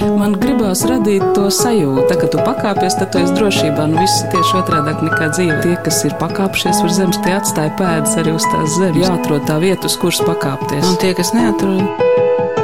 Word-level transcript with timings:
Man 0.00 0.34
gribās 0.40 0.80
radīt 0.88 1.22
to 1.36 1.48
sajūtu, 1.52 2.16
ka 2.20 2.28
tu 2.32 2.40
pakāpies, 2.44 2.96
tad 2.96 3.10
tu 3.12 3.20
esi 3.20 3.34
drošībā. 3.36 3.84
Nu, 3.90 4.00
viss 4.00 4.22
tieši 4.32 4.56
otrādi 4.60 4.94
nekā 5.06 5.28
dzīve. 5.34 5.58
Tie, 5.64 5.74
kas 5.84 5.98
ir 6.08 6.14
pakāpšies 6.20 6.80
uz 6.86 6.96
zemes, 6.96 7.18
tie 7.24 7.34
atstāja 7.36 7.74
pēdas 7.76 8.16
arī 8.20 8.32
uz 8.36 8.46
tās 8.48 8.78
zemes. 8.78 9.02
Jāatrod 9.04 9.44
tā 9.48 9.58
vieta, 9.62 9.90
uz 9.90 9.98
kuras 10.00 10.22
pakāpties. 10.24 10.86
Un 10.88 10.96
tie, 11.02 11.12
kas 11.18 11.34
neatrod, 11.36 11.84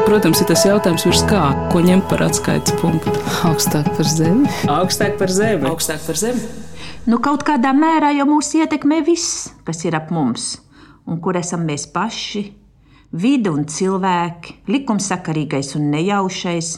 Protams, 0.07 0.39
ir 0.39 0.47
tas 0.47 0.61
jautājums, 0.63 1.03
virs 1.03 1.25
kā, 1.27 1.41
ko 1.73 1.81
ņemt 1.83 2.05
par 2.07 2.21
atskaites 2.29 2.77
punktu. 2.79 3.11
augstāk 3.49 3.89
par 3.97 4.07
zemi. 4.07 4.47
Augstāk 4.71 5.17
par 5.19 5.33
zemi. 5.35 5.67
Augstāk 5.67 6.05
par 6.07 6.21
zemi. 6.21 6.45
Nu, 7.11 7.19
kaut 7.19 7.43
kādā 7.43 7.73
mērā 7.75 8.13
jau 8.15 8.29
mūs 8.31 8.53
ietekmē 8.55 9.01
viss, 9.07 9.49
kas 9.67 9.83
ir 9.83 9.99
ap 9.99 10.13
mums, 10.15 10.61
un 11.11 11.19
kur 11.19 11.35
esam 11.41 11.67
mēs 11.67 11.89
paši, 11.91 12.45
vide 13.19 13.51
un 13.51 13.67
cilvēki, 13.67 14.61
likumsakarīgais 14.71 15.75
un 15.75 15.91
nejaušais. 15.91 16.71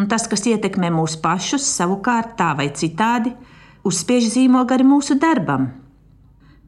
Un 0.00 0.08
tas, 0.08 0.24
kas 0.32 0.46
ietekmē 0.48 0.88
mūs 0.94 1.18
pašus, 1.20 1.66
savukārt 1.76 2.32
tā 2.38 2.54
vai 2.56 2.70
citādi, 2.72 3.34
uzspiež 3.84 4.30
zīmogu 4.32 4.72
arī 4.72 4.86
mūsu 4.88 5.18
darbam. 5.20 5.66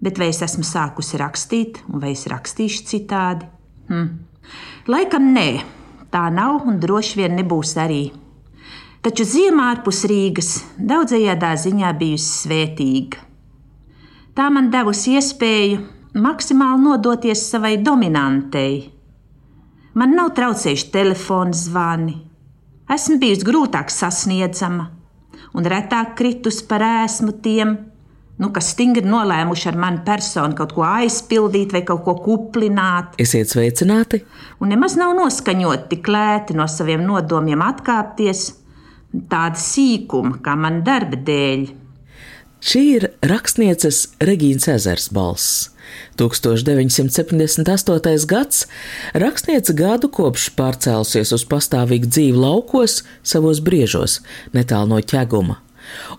Bet 0.05 0.19
vai 0.21 0.29
es 0.35 0.43
esmu 0.45 0.67
sākusi 0.69 1.17
rakstīt, 1.17 1.79
un 1.89 2.03
vai 2.03 2.11
es 2.13 2.27
rakstīšu 2.29 2.83
citādi? 2.91 3.47
Hm. 3.89 4.11
Laikam 4.93 5.31
nē, 5.33 5.47
tā 6.13 6.27
nav 6.35 6.67
un 6.69 6.77
droši 6.83 7.23
vien 7.23 7.39
nebūs 7.39 7.73
arī. 7.81 8.03
Taču 9.03 9.25
ziemā 9.27 9.71
ārpus 9.73 10.03
Rīgas 10.11 10.51
daudzajādā 10.77 11.55
ziņā 11.59 11.93
bijusi 11.99 12.29
svētīga. 12.43 13.23
Tā 14.37 14.51
man 14.53 14.69
devusi 14.75 15.17
iespēju 15.17 15.81
maksimāli 16.21 16.85
nodoties 16.85 17.47
savai 17.49 17.79
dominantei. 17.81 18.77
Man 19.97 20.15
nav 20.17 20.35
traucējuši 20.37 20.93
telefona 20.93 21.57
zvani, 21.57 22.15
esmu 22.95 23.19
bijusi 23.23 23.47
grūtāk 23.47 23.93
sasniedzama 23.93 24.91
un 25.57 25.67
retāk 25.69 26.15
kritus 26.19 26.63
par 26.65 26.85
ēsmu 26.85 27.35
tiem, 27.45 27.75
nu, 28.41 28.49
kas 28.55 28.73
stingri 28.73 29.05
nolēmuši 29.07 29.69
ar 29.71 29.79
mani 29.81 30.03
personu 30.07 30.57
kaut 30.59 30.73
ko 30.77 30.87
aizpildīt 30.87 31.75
vai 31.77 31.85
kaut 31.89 32.03
ko 32.07 32.17
kuplināt. 32.25 33.19
Esiet 33.23 33.53
sveicināti! 33.53 34.23
Un 34.61 34.73
nemaz 34.73 34.97
nav 34.99 35.15
noskaņoti 35.19 35.91
tik 35.93 36.11
lēti 36.13 36.57
no 36.59 36.67
saviem 36.71 37.05
nodomiem 37.07 37.63
atkāpties, 37.65 38.49
tāda 39.29 39.61
sīkuma 39.61 40.41
kā 40.45 40.57
man 40.59 40.81
darba 40.87 41.21
dēļ. 41.21 41.69
Šī 42.63 42.83
ir 42.97 43.09
rakstnieces 43.27 44.05
Regīnas 44.23 44.69
ezers 44.71 45.09
balss. 45.13 45.72
1978. 46.21 48.27
gads 48.31 48.67
rakstniece 49.15 49.75
gadu 49.77 50.11
kopš 50.13 50.51
pārcēlusies 50.59 51.35
uz 51.37 51.45
pastāvīgu 51.49 52.11
dzīvi 52.13 52.39
laukos, 52.39 53.03
savos 53.23 53.63
briežos, 53.65 54.21
netālu 54.57 54.95
no 54.95 55.01
ķeguma. 55.01 55.61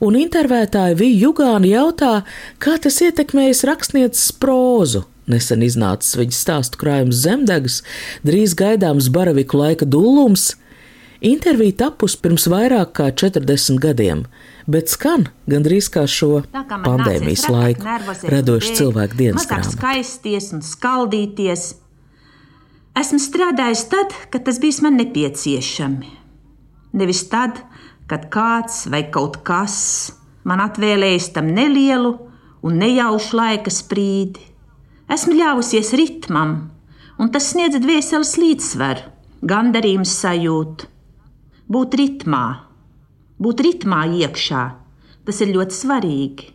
Un 0.04 0.18
intervētāja 0.20 0.98
Vija 1.00 1.28
Jugāna 1.28 1.70
jautā, 1.70 2.14
kā 2.62 2.78
tas 2.82 3.00
ietekmējis 3.02 3.64
rakstnieces 3.70 4.34
prózu. 4.40 5.06
Nesen 5.30 5.64
iznācis 5.64 6.18
viņas 6.20 6.42
stāstu 6.44 6.82
krājums 6.82 7.22
Zemdegas, 7.24 7.80
drīz 8.28 8.58
gaidāms 8.60 9.08
baraviku 9.14 9.62
laika 9.62 9.88
dullums. 9.88 10.52
Intervija 11.24 11.86
tapus 11.86 12.18
pirms 12.20 12.50
vairāk 12.52 12.92
kā 13.00 13.08
40 13.16 13.80
gadiem, 13.80 14.26
bet 14.68 14.92
skan 14.92 15.28
gandrīz 15.50 15.90
kā 15.94 16.06
šo 16.10 16.44
kā 16.54 16.80
pandēmijas 16.84 17.46
laiku, 17.52 17.86
radošu 18.32 18.76
cilvēku 18.80 19.20
dienas 19.20 19.48
grāmatu. 19.50 19.76
skaisties 19.78 20.52
un 20.56 20.64
skaldīties. 20.66 21.66
Esmu 23.00 23.20
strādājis 23.20 23.88
tad, 23.90 24.14
kad 24.30 24.46
tas 24.46 24.60
bija 24.62 24.86
man 24.86 25.00
nepieciešami. 25.02 26.12
Nevis 26.94 27.24
tad, 27.30 27.58
kad 28.08 28.30
kāds 28.30 28.86
vai 28.92 29.08
kaut 29.10 29.42
kas 29.48 30.14
man 30.46 30.62
atvēlējis 30.62 31.32
tam 31.34 31.50
nelielu 31.56 32.14
un 32.64 32.78
nejaušu 32.80 33.38
laika 33.38 33.74
sprīdi. 33.74 34.40
Esmu 35.12 35.36
ļāvusies 35.36 35.92
ritmam, 36.00 36.54
un 37.20 37.32
tas 37.34 37.50
sniedz 37.52 37.80
dvēseles 37.82 38.38
līdzsvaru, 38.40 39.10
gandarījums 39.44 40.14
sajūtu. 40.22 40.88
Būt 41.74 41.98
ritmā, 42.00 42.46
būt 43.44 43.64
ritmā 43.66 44.06
iekšā, 44.24 44.64
tas 45.28 45.42
ir 45.44 45.54
ļoti 45.56 45.78
svarīgi. 45.78 46.50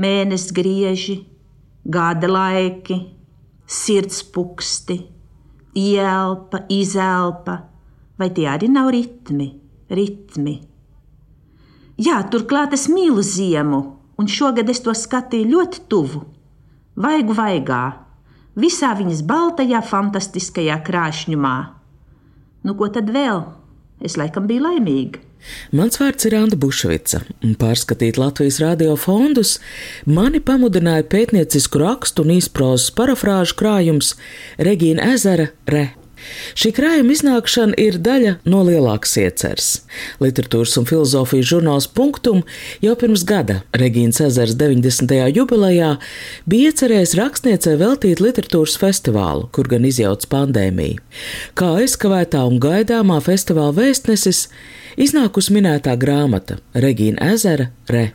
Mēnesis 0.00 0.54
grieži, 0.56 1.16
gada 1.84 2.28
laiki, 2.30 2.98
sirds 3.66 4.22
puksti, 4.34 4.98
ielpa, 5.76 6.64
izelpa, 6.72 7.58
vai 8.18 8.28
tie 8.32 8.46
arī 8.52 8.68
nav 8.72 8.92
ritmi, 8.92 9.48
ritmi. 9.90 10.60
Jā, 12.02 12.22
turklāt 12.32 12.72
es 12.76 12.88
mīlu 12.88 13.22
ziemu, 13.24 13.82
un 14.18 14.28
šogad 14.28 14.70
es 14.72 14.80
to 14.84 14.94
skatīju 14.96 15.50
ļoti 15.52 15.84
tuvu, 15.92 16.22
vaigu 16.96 17.36
vaigā, 17.36 17.82
visā 18.56 18.92
viņas 18.96 19.24
baltajā, 19.28 19.82
fantastiskajā 19.84 20.78
krāšņumā. 20.86 21.56
Nu, 22.62 22.76
ko 22.78 22.88
tad 22.94 23.10
vēl? 23.12 23.44
Es 24.02 24.16
laikam 24.18 24.48
biju 24.50 24.64
laimīga. 24.66 25.20
Mans 25.74 25.98
vārds 26.00 26.28
ir 26.28 26.36
Anna 26.38 26.58
Bušvica, 26.58 27.22
un 27.42 27.56
pārskatīt 27.60 28.20
Latvijas 28.20 28.60
radio 28.62 28.96
fondus 29.00 29.56
mani 30.06 30.42
pamudināja 30.44 31.06
pētniecisku 31.12 31.82
rakstu 31.82 32.26
un 32.26 32.36
izprozas 32.36 32.92
parafrāžu 32.94 33.58
krājums 33.58 34.14
Regīna 34.60 35.14
Ezera 35.14 35.50
Re. 35.70 35.90
Šī 36.58 36.70
krājuma 36.76 37.14
iznākšana 37.14 37.76
ir 37.80 37.96
daļa 38.02 38.36
no 38.48 38.62
lielākas 38.66 39.16
ieceres. 39.20 39.70
Literatūras 40.22 40.76
un 40.80 40.86
filozofijas 40.88 41.48
žurnāls 41.50 41.88
Punktum 41.90 42.42
jau 42.84 42.94
pirms 42.98 43.24
gada 43.28 43.60
Regīnas 43.78 44.20
ezers 44.28 44.54
90. 44.60 45.16
jubilejā 45.34 45.96
bija 46.46 46.70
iecerējis 46.70 47.16
rakstniecei 47.18 47.78
veltīt 47.80 48.22
literatūras 48.22 48.78
festivālu, 48.80 49.48
kur 49.54 49.70
gan 49.72 49.88
izjauc 49.88 50.28
pandēmiju. 50.32 51.02
Kā 51.58 51.74
aizkavētā 51.82 52.44
un 52.48 52.62
gaidāmā 52.62 53.18
festivāla 53.24 53.74
vēstnesis 53.80 54.46
iznākusi 55.00 55.54
minētā 55.56 55.94
grāmata 56.00 56.58
Regīna 56.74 57.32
ezera 57.32 57.70
Re, 57.90 58.12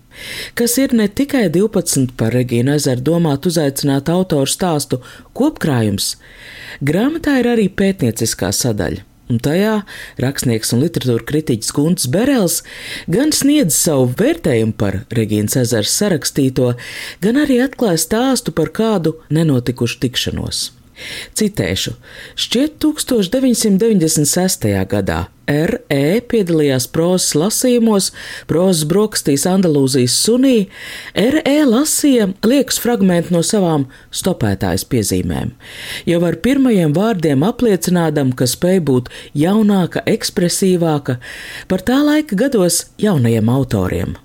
kas 0.57 0.77
ir 0.81 0.93
ne 0.97 1.07
tikai 1.07 1.47
12 1.53 2.13
par 2.19 2.35
Regīnu 2.35 2.75
ezeru 2.77 3.05
domāt 3.11 3.47
uzaicināt 3.49 4.09
autoru 4.13 4.49
stāstu 4.49 5.01
kopkrājums, 5.37 6.15
grāmatā 6.81 7.39
ir 7.41 7.51
arī 7.55 7.67
pētnieciskā 7.69 8.53
sadaļa. 8.53 9.05
Un 9.27 9.41
tajā 9.43 9.81
rakstnieks 10.23 10.69
un 10.71 10.85
literatūra 10.85 11.25
kritiķis 11.27 11.73
Gunts 11.75 12.07
Berels 12.11 12.61
gan 13.11 13.33
sniedz 13.35 13.75
savu 13.75 14.07
vērtējumu 14.21 14.77
par 14.79 15.01
Regīnas 15.11 15.59
ezera 15.59 15.91
sarakstīto, 15.91 16.71
gan 17.19 17.43
arī 17.43 17.59
atklāja 17.65 17.99
stāstu 18.05 18.55
par 18.55 18.71
kādu 18.71 19.17
nenotikušu 19.27 19.99
tikšanos. 20.05 20.76
Citēšu: 21.37 21.95
Šķiet, 22.35 22.77
1996. 22.83 24.69
gadā 24.91 25.25
R.E. 25.47 26.19
piedalījās 26.27 26.89
prozas 26.91 27.31
lasījumos, 27.39 28.09
prozas 28.49 28.83
brokastīs 28.89 29.45
Andalūzijas 29.47 30.17
sunī. 30.25 30.67
R.E. 31.15 31.55
lasīja 31.69 32.27
liekas 32.43 32.81
fragment 32.83 33.31
no 33.31 33.41
savām 33.45 33.87
stopētājas 34.11 34.83
piezīmēm. 34.91 35.55
Jau 36.09 36.21
ar 36.27 36.39
pirmajiem 36.43 36.95
vārdiem 36.97 37.47
apliecinādam, 37.47 38.35
ka 38.35 38.49
spēj 38.49 38.83
būt 38.91 39.11
jaunāka, 39.39 40.03
ekspresīvāka 40.03 41.19
par 41.71 41.87
tā 41.87 42.03
laika 42.03 42.35
gados 42.43 42.87
jaunajiem 43.01 43.53
autoriem. 43.53 44.17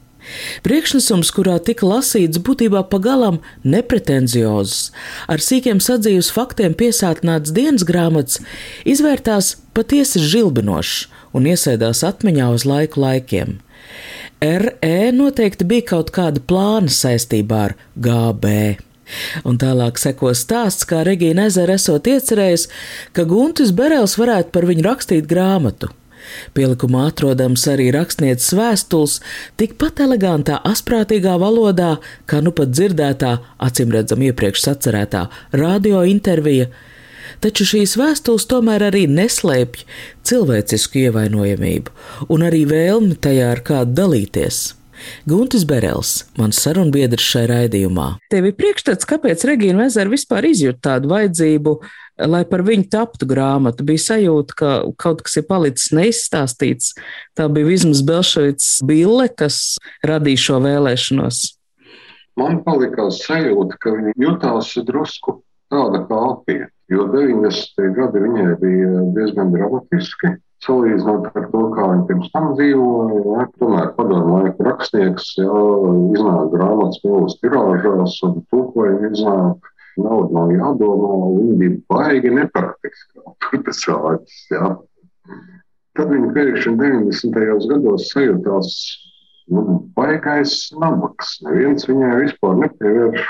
Priekšnesums, 0.67 1.33
kurā 1.35 1.59
tika 1.65 1.89
lasīts 1.89 2.41
būtībā 2.43 2.85
pagalām 2.93 3.41
nepretenziozs, 3.65 4.91
ar 5.29 5.43
sīkiem 5.43 5.81
sadzīves 5.83 6.31
faktiem 6.35 6.77
piesātināts 6.79 7.55
dienas 7.55 7.87
grāmatas, 7.89 8.41
izvērtās 8.89 9.57
patiesi 9.77 10.23
žilbinošs 10.23 11.09
un 11.37 11.49
iesēdās 11.49 12.05
atmiņā 12.07 12.49
uz 12.55 12.67
laiku 12.69 13.03
laikiem. 13.03 13.59
RE 14.43 15.13
noteikti 15.15 15.67
bija 15.69 15.93
kaut 15.95 16.11
kāda 16.15 16.43
plāna 16.43 16.91
saistībā 16.91 17.61
ar 17.69 17.77
GB. 17.95 18.57
Un 19.47 19.59
tālāk 19.61 19.99
seko 20.01 20.33
stāsts, 20.37 20.87
kā 20.89 21.03
Regīna 21.07 21.47
Ezera 21.51 21.77
esot 21.79 22.09
iecerējis, 22.09 22.69
ka 23.13 23.27
Guntis 23.29 23.75
Berels 23.77 24.17
varētu 24.19 24.55
par 24.55 24.67
viņu 24.71 24.87
rakstīt 24.87 25.29
grāmatu. 25.31 25.93
Pielikumā 26.57 27.07
atrodams 27.11 27.65
arī 27.71 27.91
rakstnieces 27.95 28.53
vēstules, 28.59 29.19
tikpat 29.61 30.03
elegantā, 30.07 30.59
asprātīgā 30.69 31.39
valodā, 31.41 31.97
kā 32.27 32.43
nu 32.45 32.55
pat 32.57 32.75
dzirdētā, 32.75 33.37
acīmredzam 33.63 34.25
iepriekš 34.29 34.67
sacerētā 34.69 35.27
radio 35.57 36.05
intervija, 36.09 36.69
taču 37.43 37.67
šīs 37.73 37.97
vēstules 38.01 38.47
tomēr 38.51 38.89
arī 38.91 39.07
neslēpj 39.11 39.87
cilvēcisku 40.29 41.07
ievainojamību 41.07 42.29
un 42.33 42.47
arī 42.47 42.63
vēlmi 42.71 43.19
tajā 43.23 43.51
ar 43.57 43.67
kādu 43.67 43.99
dalīties. 44.03 44.63
Guntis 45.29 45.65
Berels, 45.69 46.23
mans 46.39 46.61
sarunbiedrs 46.63 47.25
šai 47.35 47.45
raidījumā. 47.51 48.09
Tev 48.33 48.49
ir 48.51 48.57
priekšstats, 48.59 49.09
kāpēc 49.09 49.45
Regīna 49.49 49.85
Vezera 49.85 50.11
vispār 50.13 50.49
izjūt 50.51 50.81
tādu 50.85 51.13
vajadzību, 51.13 51.77
lai 52.33 52.43
par 52.49 52.65
viņu 52.67 52.89
taptu 52.93 53.29
grāmatu. 53.31 53.87
Bija 53.87 54.05
sajūta, 54.09 54.59
ka 54.59 54.73
kaut 55.01 55.25
kas 55.27 55.39
ir 55.41 55.47
palicis 55.49 55.93
neizstāstīts. 55.97 56.93
Tā 57.39 57.49
bija 57.53 57.71
Vizmas 57.71 58.03
Belševits 58.07 58.75
Bille, 58.87 59.29
kas 59.31 59.79
radīja 60.07 60.47
šo 60.49 60.61
vēlēšanos. 60.67 61.45
Man 62.41 62.63
palikās 62.65 63.21
sajūta, 63.27 63.77
ka 63.81 63.93
viņa 63.93 64.15
jutās 64.21 64.73
drusku 64.89 65.43
tāda 65.73 66.05
kā 66.09 66.23
apiet, 66.31 66.71
jo 66.93 67.09
90. 67.11 67.93
gadi 67.97 68.25
viņai 68.27 68.49
bija 68.61 69.05
diezgan 69.17 69.53
dramatiski 69.55 70.37
salīdzinot 70.63 71.29
ar 71.33 71.47
to, 71.51 71.63
kā 71.75 71.87
viņi 71.91 72.07
pirms 72.09 72.31
tam 72.35 72.53
dzīvoja. 72.59 73.21
Ja, 73.27 73.47
tomēr 73.59 73.91
padomu 73.97 74.39
laiku 74.39 74.67
rakstnieks 74.69 75.33
ja, 75.41 75.59
iznāk 76.15 76.53
grāmatas 76.55 77.03
milzīgās 77.05 77.39
tirāžās 77.43 78.19
un 78.29 78.41
tūkojumu 78.53 79.11
iznāk. 79.11 79.69
Nauda 80.01 80.33
nav 80.33 80.53
jādomā, 80.55 81.17
viņi 81.37 81.57
bija 81.61 81.81
baigi 81.93 82.31
nepraktiski. 82.33 83.25
Tas 83.67 83.83
vārds, 83.91 84.39
ja. 84.55 84.71
Tad 85.99 86.09
viņi 86.15 86.31
pēkšņi 86.33 86.79
90. 86.81 87.67
gados 87.75 88.09
sajūtās 88.15 88.71
nu, 89.53 89.83
baigais 89.99 90.57
nabaks. 90.81 91.37
Neviens 91.45 91.85
viņai 91.91 92.15
vispār 92.23 92.57
nepievērš 92.63 93.29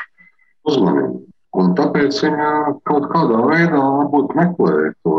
uzmanību. 0.70 1.31
Un 1.60 1.74
tāpēc 1.76 2.16
viņa 2.24 2.50
kaut 2.88 3.10
kādā 3.12 3.40
veidā 3.50 3.80
varbūt 3.80 4.36
meklēja 4.38 4.92
to 5.04 5.16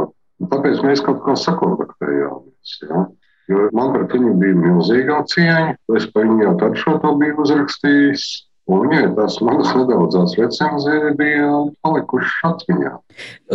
Tāpēc 0.51 0.81
mēs 0.83 1.03
kaut 1.05 1.21
kā 1.25 1.35
sakontaktējāmies. 1.39 2.77
Ja? 2.89 3.03
Jo 3.51 3.67
man 3.75 3.91
pret 3.93 4.15
viņu 4.15 4.33
bija 4.41 4.57
milzīgā 4.57 5.19
cieņa. 5.31 5.75
Es 5.99 6.07
par 6.11 6.27
viņu 6.27 6.47
jau 6.47 6.55
tad 6.61 6.77
šo 6.79 6.95
to 7.03 7.13
biju 7.19 7.37
uzrakstījis. 7.43 8.25
Un 8.71 8.85
viņai 8.87 9.09
tās 9.17 9.41
manas 9.43 9.73
nedaudzās 9.75 10.37
recenzijas 10.39 11.17
bija 11.19 11.47
palikušas 11.83 12.45
atmiņā. 12.47 12.93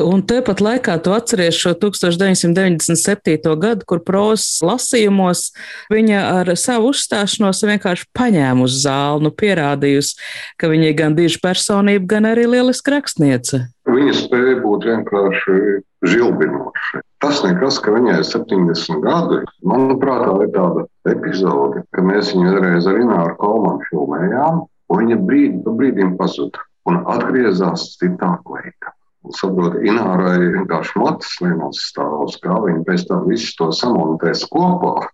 Un 0.02 0.20
tepat 0.28 0.60
laikā 0.60 0.98
tu 1.00 1.14
atceries 1.16 1.56
šo 1.56 1.72
1997. 1.80 3.54
gadu, 3.62 3.88
kur 3.88 4.02
prozas 4.04 4.60
lasījumos 4.60 5.46
viņa 5.88 6.20
ar 6.42 6.52
savu 6.60 6.92
uzstāšanos 6.92 7.64
vienkārši 7.70 8.08
paņēma 8.18 8.68
uz 8.68 8.76
zāli, 8.84 9.24
nu 9.24 9.32
pierādījusi, 9.32 10.20
ka 10.60 10.68
viņa 10.68 10.92
ir 10.92 10.96
gan 11.00 11.16
diža 11.16 11.40
personība, 11.40 12.04
gan 12.12 12.28
arī 12.28 12.44
lieliska 12.52 12.98
rakstniece. 12.98 13.64
Viņa 13.88 14.14
spēja 14.20 14.60
būt 14.60 14.90
vienkārši 14.92 15.60
žilbinoša. 16.04 17.00
Tas 17.24 17.40
nekas, 17.42 17.80
ka 17.82 17.96
viņai 17.96 18.20
ir 18.20 18.26
70 18.28 19.00
gadi. 19.02 19.40
Manuprāt, 19.66 20.28
tā 20.28 20.34
ir 20.44 20.50
tāda 20.54 20.84
epizode, 21.10 21.80
ka 21.96 22.04
mēs 22.04 22.36
viņu 22.36 22.58
reiz 22.60 22.86
ar 22.86 23.00
Ināru 23.00 23.38
Kolmanu 23.40 23.88
filmējām 23.88 24.66
un 24.88 25.02
viņa 25.02 25.18
brīdi 25.28 25.62
pa 25.64 25.74
brīdim 25.80 26.14
pazuda 26.20 26.64
un 26.88 27.02
atgriezās 27.14 27.90
citā 28.00 28.36
kleitā. 28.46 28.94
Saprotiet, 29.36 29.82
Inārai 29.90 30.38
vienkārši 30.54 31.00
matus 31.02 31.34
lienos 31.44 31.82
stāvus, 31.90 32.38
kā 32.40 32.54
viņi 32.64 32.84
pēc 32.86 33.04
tam 33.10 33.26
visu 33.28 33.50
to 33.58 33.68
samontēs 33.76 34.46
kopā. 34.52 35.08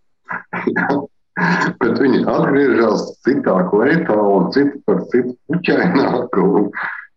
Bet 1.80 1.98
viņi 1.98 2.20
atgriežas 2.30 3.08
citā 3.26 3.56
kleitā 3.72 4.14
un 4.14 4.52
citu 4.54 4.78
par 4.86 5.02
citu 5.10 5.34
puķaināku. 5.50 6.68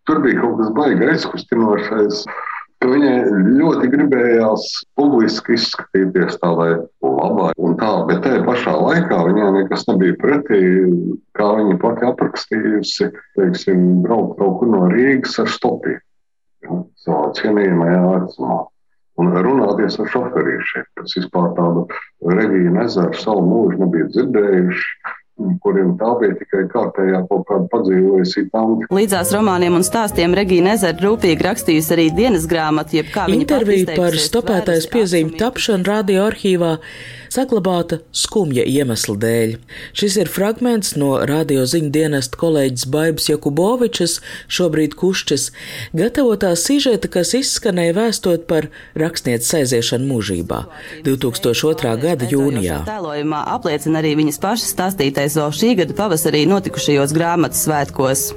Tur 0.08 0.22
bija 0.24 0.40
kaut 0.42 0.56
kas 0.58 0.72
baigi 0.74 1.10
aizkustinošais 1.12 2.24
ka 2.82 2.88
viņai 2.90 3.14
ļoti 3.58 3.90
gribējās 3.92 4.66
publiski 4.98 5.56
izskatīties 5.56 6.38
tādai 6.42 6.70
labai 7.02 7.50
un 7.58 7.76
tā, 7.80 7.90
bet 8.10 8.22
tajā 8.26 8.44
pašā 8.46 8.74
laikā 8.78 9.18
viņai 9.28 9.50
nekas 9.56 9.86
nebija 9.90 10.16
pretī, 10.22 10.60
kā 11.38 11.48
viņa 11.58 11.78
pati 11.82 12.08
aprakstījusi, 12.08 13.10
teiksim, 13.38 13.86
braukt 14.06 14.38
kaut 14.38 14.60
kur 14.60 14.72
no 14.74 14.86
Rīgas 14.92 15.38
ar 15.42 15.50
stopiem, 15.50 16.00
savā 17.02 17.30
cienījamajā 17.38 18.02
vecumā. 18.06 18.58
Un 19.18 19.32
runāties 19.34 19.96
ar 19.98 20.10
šoferīšiem, 20.12 20.84
kas 21.00 21.16
vispār 21.18 21.48
tādu 21.56 21.88
Regīnu 22.22 22.84
ezeru 22.84 23.18
savu 23.18 23.42
mūžu 23.48 23.80
nebija 23.80 24.06
dzirdējuši 24.14 25.16
kuriem 25.62 25.94
tā 26.00 26.10
bija 26.20 26.36
tikai 26.40 26.64
kārtējā 26.72 27.22
kaut 27.30 27.44
kāda 27.48 27.68
padzīvojusi 27.72 28.46
tante. 28.52 28.88
Līdzās 28.94 29.32
romāniem 29.36 29.78
un 29.78 29.86
stāstiem 29.86 30.34
Regīna 30.38 30.74
Ezera 30.76 30.98
rūpīgi 31.04 31.46
rakstījusi 31.46 31.94
arī 31.96 32.08
dienas 32.16 32.48
grāmatu, 32.50 32.98
jeb 32.98 33.12
kā 33.14 33.28
viņa 33.30 33.44
Interviju 33.44 33.94
par 33.94 34.18
stopētais 34.18 34.88
piezīmi 34.92 35.38
tapšanu 35.38 35.88
radio 35.88 36.26
arhīvā 36.28 36.76
saglabāta 37.32 38.00
skumja 38.14 38.64
iemesla 38.66 39.16
dēļ. 39.20 39.54
Šis 39.96 40.16
ir 40.22 40.30
fragments 40.32 40.94
no 41.00 41.10
radio 41.28 41.64
ziņu 41.68 41.90
dienesta 41.94 42.38
kolēģis 42.40 42.86
Baibas 42.92 43.28
Jakubovičas, 43.28 44.18
šobrīd 44.48 44.96
Kušķis, 44.98 45.48
gatavotā 45.96 46.54
sižeta, 46.58 47.10
kas 47.12 47.34
izskanēja 47.36 47.96
vēstot 47.98 48.46
par 48.50 48.70
rakstnieces 48.98 49.52
aiziešanu 49.60 50.08
mūžībā 50.08 50.62
2002. 51.06 51.94
gada 52.02 52.28
jūnijā. 52.32 52.80
Tēlojumā 52.88 53.44
apliecina 53.54 54.00
arī 54.02 54.14
viņas 54.22 54.40
pašas 54.42 54.72
stāstītais 54.72 55.27
vēl 55.36 55.52
šī 55.60 55.74
gada 55.82 55.96
pavasarī 55.98 56.46
notikušajos 56.48 57.12
grāmatas 57.16 57.66
svētkos. 57.66 58.28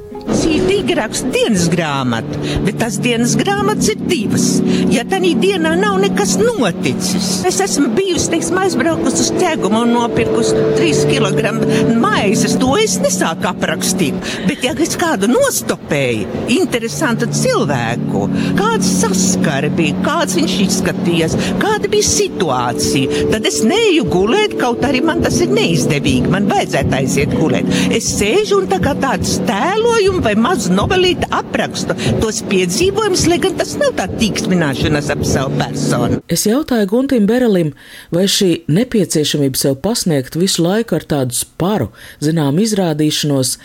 Šī 0.41 0.59
ir 0.91 0.97
raksta 0.99 1.29
dienas 1.31 1.67
grāmata, 1.71 2.39
bet 2.65 2.77
tās 2.81 2.97
dienas 3.01 3.33
grāmatas 3.39 3.91
ir 3.93 4.01
divas. 4.09 4.47
Ja 4.91 5.05
tā 5.07 5.21
dienā 5.21 5.71
nav 5.79 5.99
nekas 6.01 6.35
noticis, 6.41 7.29
es 7.47 7.59
esmu 7.63 7.91
bijusi, 7.95 8.29
teiksim, 8.33 8.57
aizbraukusi 8.59 9.21
uz 9.23 9.29
ķēgumu 9.37 9.83
un 9.85 9.93
nopirkusi 9.95 10.65
3 10.77 11.03
kg 11.11 11.53
maizes, 12.01 12.57
to 12.59 12.73
es 12.81 12.97
nesāku 13.03 13.47
aprakstīt. 13.51 14.17
Bet, 14.49 14.65
ja 14.65 14.73
es 14.81 14.97
kādu 14.99 15.29
nostopēju, 15.31 16.45
interesantu 16.57 17.29
cilvēku, 17.31 18.25
kāds 18.59 18.89
saskari 18.99 19.71
bija, 19.77 19.97
kāds 20.05 20.35
viņš 20.39 20.57
izskatījās, 20.65 21.37
kāda 21.61 21.91
bija 21.91 22.09
situācija, 22.09 23.27
tad 23.31 23.47
es 23.47 23.61
neju 23.67 24.07
gulēt, 24.11 24.57
kaut 24.59 24.83
arī 24.87 25.03
man 25.05 25.23
tas 25.23 25.39
ir 25.43 25.53
neizdevīgi. 25.55 26.31
Man 26.33 26.49
vajadzētu 26.81 26.99
aiziet 27.01 27.35
gulēt. 27.37 27.73
Es 27.93 28.09
sēžu 28.17 28.61
un 28.61 28.69
tā 28.71 28.81
kā 28.83 28.95
tāds 29.01 29.39
tēloju 29.47 30.01
rakstījumu 30.01 30.23
vai 30.23 30.35
mazu 30.35 30.71
novelīti 30.73 31.27
aprakstu 31.31 31.95
tos 32.21 32.41
piedzīvojumus, 32.49 33.27
lai 33.29 33.37
gan 33.39 33.55
tas 33.57 33.75
nav 33.77 33.93
tā 33.97 34.07
tīkstmināšanas 34.09 35.11
ap 35.13 35.23
savu 35.25 35.57
personu. 35.59 36.21
Es 36.27 36.45
jautāju 36.45 36.87
Guntim 36.89 37.27
Berelim, 37.27 37.73
vai 38.11 38.25
šī 38.25 38.65
nepieciešamība 38.67 39.57
sev 39.57 39.77
pasniegt 39.81 40.35
visu 40.35 40.63
laiku 40.63 40.95
ar 40.95 41.05
tādu 41.05 41.35
sparu, 41.35 41.91
zinām, 42.19 42.59
izrādīšanos, 42.59 43.57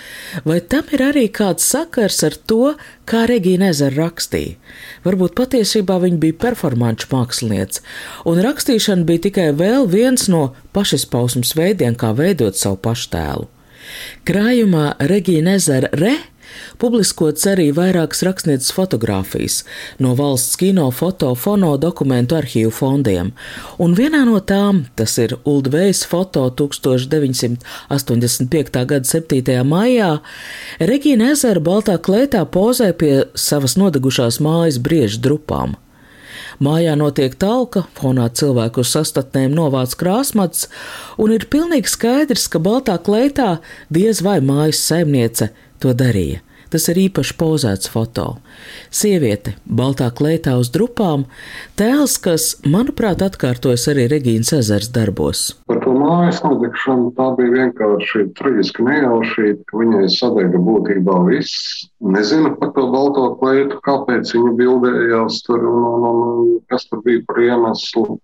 vai 0.45 0.61
tam 0.61 0.85
ir 0.93 1.03
arī 1.11 1.29
kāds 1.29 1.65
sakars 1.65 2.23
ar 2.23 2.37
to, 2.47 2.75
kā 3.07 3.27
Regīna 3.31 3.71
Ezera 3.71 4.09
rakstīja. 4.09 4.57
Varbūt 5.07 5.37
patiesībā 5.39 5.99
viņa 6.03 6.19
bija 6.21 6.39
performanču 6.43 7.09
māksliniece, 7.13 7.83
un 8.27 8.43
rakstīšana 8.43 9.07
bija 9.07 9.29
tikai 9.29 9.51
vēl 9.57 9.87
viens 9.89 10.27
no 10.29 10.51
pašizpausmes 10.77 11.55
veidiem, 11.57 11.95
kā 11.97 12.11
veidot 12.17 12.59
savu 12.59 12.81
paštēlu. 13.07 13.47
Krājumā 14.27 14.97
Regīna 14.99 15.55
Ezera 15.57 15.89
Re 15.95 16.17
Publiskots 16.81 17.45
arī 17.51 17.67
vairākas 17.75 18.23
rakstnieces 18.25 18.73
fotogrāfijas 18.73 19.65
no 20.01 20.15
valsts 20.17 20.57
kino, 20.57 20.91
foto, 20.91 21.35
fono 21.35 21.77
dokumentu 21.77 22.35
arhīvu 22.39 22.71
fondiem, 22.73 23.33
un 23.79 23.95
vienā 23.95 24.25
no 24.25 24.41
tām, 24.41 24.85
tas 24.97 25.19
ir 25.19 25.37
Uldvejas 25.45 26.07
foto 26.09 26.51
1985. 26.51 28.87
gada 28.93 29.05
7. 29.05 29.65
maijā, 29.69 30.19
Regīna 30.81 31.31
Ezera 31.35 31.61
baltā 31.61 31.99
klētā 31.99 32.45
pozē 32.49 32.93
pie 32.97 33.25
savas 33.35 33.77
nodegušās 33.77 34.41
mājas 34.41 34.79
briežu 34.81 35.21
drupām. 35.21 35.77
Mājā 36.63 36.95
notiek 36.97 37.35
talka, 37.37 37.83
fonā 37.99 38.31
cilvēku 38.33 38.85
sastatnēm 38.87 39.53
novāc 39.53 39.93
krāsmats, 40.01 40.71
un 41.21 41.35
ir 41.35 41.45
pilnīgi 41.53 41.93
skaidrs, 41.93 42.49
ka 42.49 42.63
baltā 42.65 42.97
kleitā 42.97 43.59
diez 43.93 44.23
vai 44.25 44.39
mājas 44.41 44.81
saimniece 44.81 45.51
to 45.83 45.93
darīja. 45.93 46.46
Tas 46.73 46.89
ir 46.91 46.99
īpaši 47.07 47.37
pozēts 47.39 47.91
foto. 47.93 48.27
Sieviete, 48.91 49.55
baltā 49.67 50.09
kleitā 50.11 50.57
uz 50.59 50.73
drupām, 50.75 51.27
tēls, 51.79 52.17
kas, 52.23 52.47
manuprāt, 52.67 53.23
atkārtojas 53.23 53.87
arī 53.93 54.09
Regīnas 54.11 54.51
ezers 54.57 54.91
darbos. 54.95 55.45
Par 55.71 55.79
to 55.85 55.95
mājas 55.95 56.43
nodegšanu 56.43 57.13
tā 57.19 57.29
bija 57.39 57.55
vienkārši 57.55 58.27
traģiski 58.41 58.87
nejaušība, 58.89 59.63
ka 59.71 59.81
viņai 59.83 60.11
sadega 60.17 60.63
būtībā 60.67 61.21
viss. 61.31 61.87
Nezinu 62.17 62.57
par 62.59 62.75
to 62.75 62.89
balto 62.91 63.29
kleitu, 63.41 63.79
kāpēc 63.87 64.35
viņa 64.35 64.53
bildējās 64.59 65.41
tur 65.47 65.63
un, 65.71 65.87
un, 65.95 66.11
un 66.11 66.53
kas 66.73 66.89
tur 66.91 67.05
bija 67.07 67.23
par 67.31 67.43
iemeslu. 67.47 68.19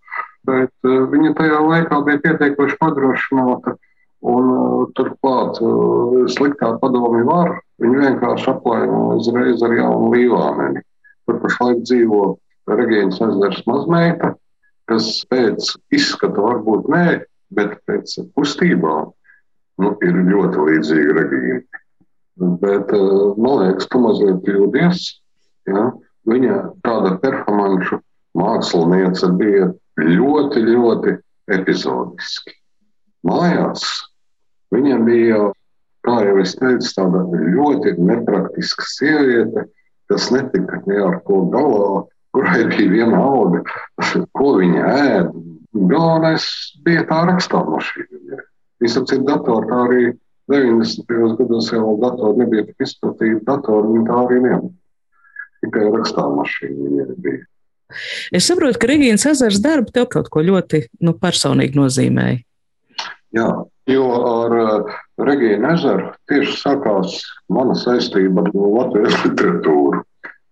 Bet 0.48 0.74
uh, 0.82 1.04
viņa 1.14 1.36
tajā 1.38 1.62
laikā 1.62 2.02
bija 2.08 2.22
pietiekoši 2.26 2.78
padrošināta. 2.82 3.78
Un, 4.22 4.48
uh, 4.50 4.82
turklāt 4.98 5.58
uh, 5.62 6.24
sliktā 6.30 6.74
padomi 6.82 7.22
var 7.26 7.61
Viņi 7.80 8.00
vienkārši 8.02 8.50
aplaino 8.52 9.00
uzreiz 9.16 9.62
ar 9.64 9.74
jaunu 9.76 10.12
līvāmeni. 10.12 10.82
Tur 11.26 11.38
pašlaik 11.42 11.82
dzīvo 11.86 12.22
Regīnas 12.70 13.18
ezers 13.24 13.62
mazmeita, 13.66 14.34
kas 14.90 15.08
pēc 15.30 15.72
izskata 15.94 16.44
varbūt 16.44 16.90
nē, 16.92 17.06
bet 17.56 17.78
pēc 17.88 18.14
kustībām 18.36 19.10
nu, 19.82 19.94
ir 20.04 20.20
ļoti 20.28 20.66
līdzīga 20.68 21.16
Regīna. 21.18 21.82
Bet, 22.62 22.92
man 23.36 23.58
liekas, 23.60 23.88
tu 23.92 24.00
mazliet 24.02 24.40
kļūdies. 24.46 25.02
Ja? 25.70 25.90
Viņa 26.28 26.58
tāda 26.86 27.16
performanču 27.22 27.98
māksliniece 28.38 29.32
bija 29.38 29.68
ļoti, 30.00 30.62
ļoti 30.68 31.16
epizodiski. 31.52 32.54
Mājās 33.26 33.84
viņa 34.74 34.98
bija, 35.06 35.42
kā 36.06 36.16
jau 36.26 36.38
es 36.42 36.56
teicu, 36.58 36.88
tāda 36.96 37.22
ļoti 37.56 37.94
nepraktiska 38.00 38.86
sieviete, 38.90 39.66
kas 40.10 40.30
netika 40.34 40.82
ne 40.86 40.98
ar 41.02 41.20
ko 41.26 41.44
galā, 41.52 42.02
kurai 42.34 42.64
bija 42.72 42.90
viena 42.90 43.22
auga, 43.22 43.62
ko 44.38 44.56
viņa 44.60 44.88
ēda. 44.96 45.46
Galvenais 45.72 46.44
bija 46.84 47.06
tā 47.08 47.22
rakstāmašīna. 47.30 48.42
Visam 48.82 49.06
citam 49.08 49.24
datoram 49.30 49.70
tā 49.70 49.78
arī 49.86 50.02
90. 50.52 51.06
gados 51.38 51.70
jau 51.72 51.94
datori 52.02 52.42
nebija 52.42 52.66
tik 52.66 52.84
izplatīti, 52.84 53.40
datori 53.46 53.94
viņi 53.94 54.04
tā 54.10 54.18
arī 54.26 54.42
nebija. 54.42 54.74
Tikai 55.62 55.86
rakstāmašīna 55.94 56.90
viņai 56.90 57.16
bija. 57.24 57.46
Es 58.32 58.48
saprotu, 58.48 58.80
ka 58.80 58.88
Regīnas 58.90 59.24
ezers 59.28 59.60
darba 59.64 59.92
tev 59.94 60.08
kaut 60.12 60.30
ko 60.32 60.42
ļoti 60.44 60.86
nu, 61.04 61.14
personīgi 61.20 61.78
nozīmēja. 61.78 62.40
Jā, 63.36 63.48
jo 63.88 64.06
ar 64.28 64.54
Regīnu 65.28 65.68
ezeru 65.72 66.08
tieši 66.30 66.56
sākās 66.60 67.18
mana 67.52 67.76
saistība 67.78 68.44
ar 68.44 68.50
Latvijas 68.54 69.18
literatūru, 69.26 70.02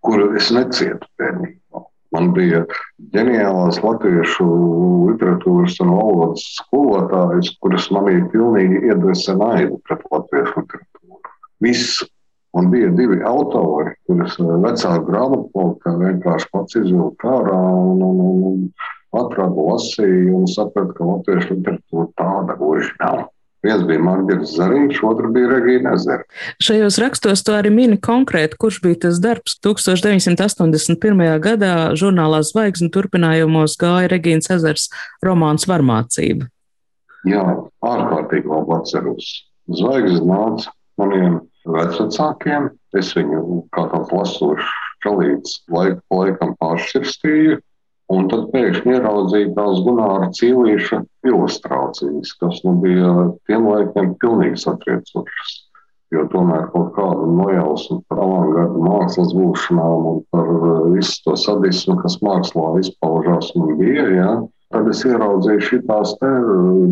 kuru 0.06 0.28
es 0.40 0.50
necietu 0.54 1.08
bērnībā. 1.20 1.84
Man 2.14 2.32
bija 2.34 2.64
ģeniālās 3.14 3.78
latviešu 3.84 4.46
literatūras 5.12 5.76
un 5.84 5.92
valodas 5.94 6.46
skolotājs, 6.56 7.52
kuras 7.62 7.90
manī 7.94 8.16
pilnīgi 8.32 8.82
iedvesa 8.90 9.36
naidu 9.38 9.78
pret 9.86 10.02
latviešu 10.10 10.64
literatūru. 10.64 11.36
Viss 11.62 12.00
Un 12.52 12.70
bija 12.70 12.88
divi 12.98 13.20
autori, 13.22 13.92
kurus 14.08 14.34
eh, 14.42 14.48
vecāku 14.64 15.04
grāmatā 15.06 15.92
vienkārši 16.00 16.48
pats 16.50 16.78
izvilka 16.80 17.34
ārā 17.36 17.58
un, 17.92 18.00
un, 18.02 18.22
un, 18.24 18.40
un 18.48 19.20
atrada 19.20 19.66
lasīju 19.68 20.40
un 20.40 20.48
saprata, 20.50 20.96
ka 20.96 21.06
latviešu 21.12 21.58
literatūra 21.60 22.08
tāda 22.18 22.56
gluži 22.58 22.90
nav. 22.98 23.28
Viens 23.60 23.82
bija 23.84 24.00
Marģis 24.00 24.54
Zariņš, 24.56 25.00
otrs 25.04 25.32
bija 25.34 25.50
Regīna 25.50 25.92
Ezera. 25.98 26.24
Šajos 26.64 26.96
rakstos 27.02 27.42
tu 27.44 27.52
arī 27.52 27.72
mini 27.74 27.98
konkrēti, 28.00 28.56
kurš 28.60 28.80
bija 28.86 29.02
tas 29.04 29.20
darbs. 29.20 29.58
1981. 29.66 31.20
gadā 31.44 31.74
žurnālā 32.00 32.40
Zvaigzne 32.48 32.88
turpinājumos 32.94 33.76
gāja 33.80 34.08
Regīnas 34.14 34.48
Ezers 34.56 34.88
romāns 35.26 35.68
Varmācība. 35.68 36.48
Jā, 37.28 37.44
ārkārtīgi 37.84 38.48
labi 38.48 38.78
atceros. 38.78 39.28
Zvaigznes 39.76 40.24
nāca 40.24 40.72
maniem 41.00 41.42
vecākiem. 41.68 42.70
Es 42.96 43.12
viņu 43.14 43.66
kā 43.76 43.84
tāds 43.92 44.14
lasošs 44.14 44.70
čalīts 45.04 45.60
laiku 45.72 46.00
pa 46.08 46.22
laikam 46.24 46.56
pāršķirstīju. 46.62 47.60
Un 48.10 48.28
tad 48.30 48.48
pēkšņi 48.50 48.96
ieraudzīju 48.96 49.54
tās 49.54 49.80
Gunāra 49.86 50.30
Cīlīša 50.34 51.00
ilustrācijas, 51.30 52.32
kas 52.42 52.62
nu 52.66 52.76
bija 52.82 53.10
tiem 53.46 53.68
laikiem 53.70 54.14
pilnīgi 54.22 54.62
satriecošas. 54.64 55.58
Jo 56.10 56.24
tomēr 56.32 56.64
kaut 56.72 56.88
kāda 56.96 57.26
nojausma 57.30 58.00
par 58.10 58.22
avangardu 58.24 58.80
mākslas 58.82 59.30
būšanām 59.36 60.08
un 60.10 60.24
par 60.34 60.48
uh, 60.56 60.70
visu 60.90 61.20
to 61.22 61.36
sadismu, 61.38 62.00
kas 62.02 62.18
mākslā 62.26 62.72
izpaužās 62.82 63.52
man 63.54 63.76
bija, 63.78 64.08
ja, 64.16 64.32
Tad 64.70 64.86
es 64.86 65.00
ieraudzīju 65.02 65.62
šīs 65.66 65.86